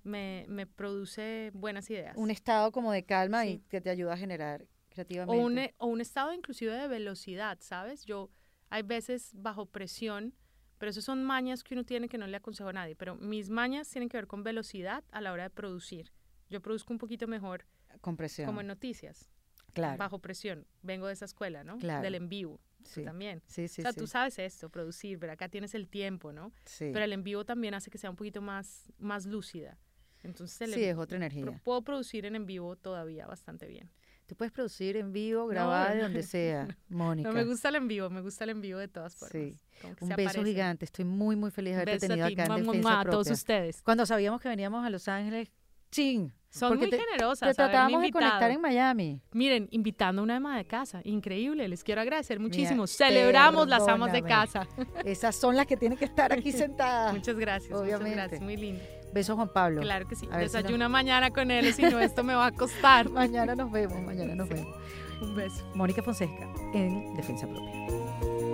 [0.05, 2.15] me, me produce buenas ideas.
[2.15, 5.43] Un estado como de calma y que te ayuda a generar o creativamente.
[5.43, 8.05] un, e- o un estado inclusive de velocidad, ¿sabes?
[8.05, 8.29] Yo
[8.69, 10.33] hay veces bajo presión,
[10.77, 13.49] pero eso son mañas que uno tiene que no le aconsejo a nadie, pero mis
[13.49, 16.11] mañas tienen que ver con velocidad a la hora de producir.
[16.49, 17.65] Yo produzco un poquito mejor
[18.01, 18.45] con presión.
[18.45, 19.29] como en noticias,
[19.73, 19.97] claro.
[19.97, 20.67] bajo presión.
[20.83, 21.77] Vengo de esa escuela, ¿no?
[21.77, 22.03] Claro.
[22.03, 23.03] Del en vivo tú sí.
[23.03, 23.41] también.
[23.47, 23.99] sí, sí, o sea, sí.
[23.99, 26.51] tú sabes esto, producir, pero acá tienes el tiempo, ¿no?
[26.65, 26.91] sí.
[26.93, 29.79] Pero el en vivo también hace que sea un poquito más, más lúcida.
[30.25, 31.61] Entonces, Sí, es otra energía.
[31.63, 33.89] puedo producir en en vivo todavía bastante bien.
[34.25, 37.29] Tú puedes producir en vivo, grabada de donde sea, Mónica.
[37.29, 39.31] No me gusta el en vivo, me gusta el en vivo de todas formas.
[39.31, 39.55] Sí.
[40.01, 40.43] Un beso aparece.
[40.43, 40.85] gigante.
[40.85, 43.15] Estoy muy, muy feliz de haberte Beso a tenido ti, acá en Defensa a todos
[43.27, 43.33] Propia.
[43.33, 43.81] ustedes.
[43.83, 45.51] Cuando sabíamos que veníamos a Los Ángeles,
[45.91, 46.33] ¡chin!
[46.49, 47.49] Son porque muy te- generosas.
[47.49, 49.21] Te tratábamos de conectar en Miami.
[49.33, 51.01] Miren, invitando a una ama de casa.
[51.03, 52.83] Increíble, les quiero agradecer muchísimo.
[52.83, 54.65] Mira, Celebramos las amas de casa.
[55.03, 57.13] Esas son las que tienen que estar aquí sentadas.
[57.13, 58.05] Muchas gracias, Obviamente.
[58.09, 58.41] muchas gracias.
[58.41, 58.83] Muy lindo.
[59.15, 59.81] Besos, Juan Pablo.
[59.81, 60.27] Claro que sí.
[60.29, 63.09] A si Desayuna mañana con él, si no, esto me va a costar.
[63.15, 64.75] Mañana nos vemos, mañana nos vemos.
[65.21, 65.63] Un beso.
[65.73, 67.87] Mónica Fonseca en Defensa Propia.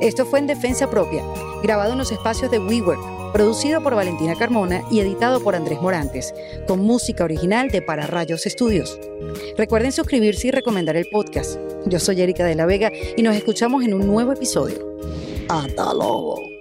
[0.02, 1.24] Esto fue en Defensa Propia,
[1.64, 6.32] grabado en los espacios de WeWork, producido por Valentina Carmona y editado por Andrés Morantes,
[6.68, 9.00] con música original de Para Rayos Estudios.
[9.58, 11.60] Recuerden suscribirse y recomendar el podcast.
[11.88, 14.96] Yo soy Erika de la Vega y nos escuchamos en un nuevo episodio.
[15.50, 16.61] Hasta luego.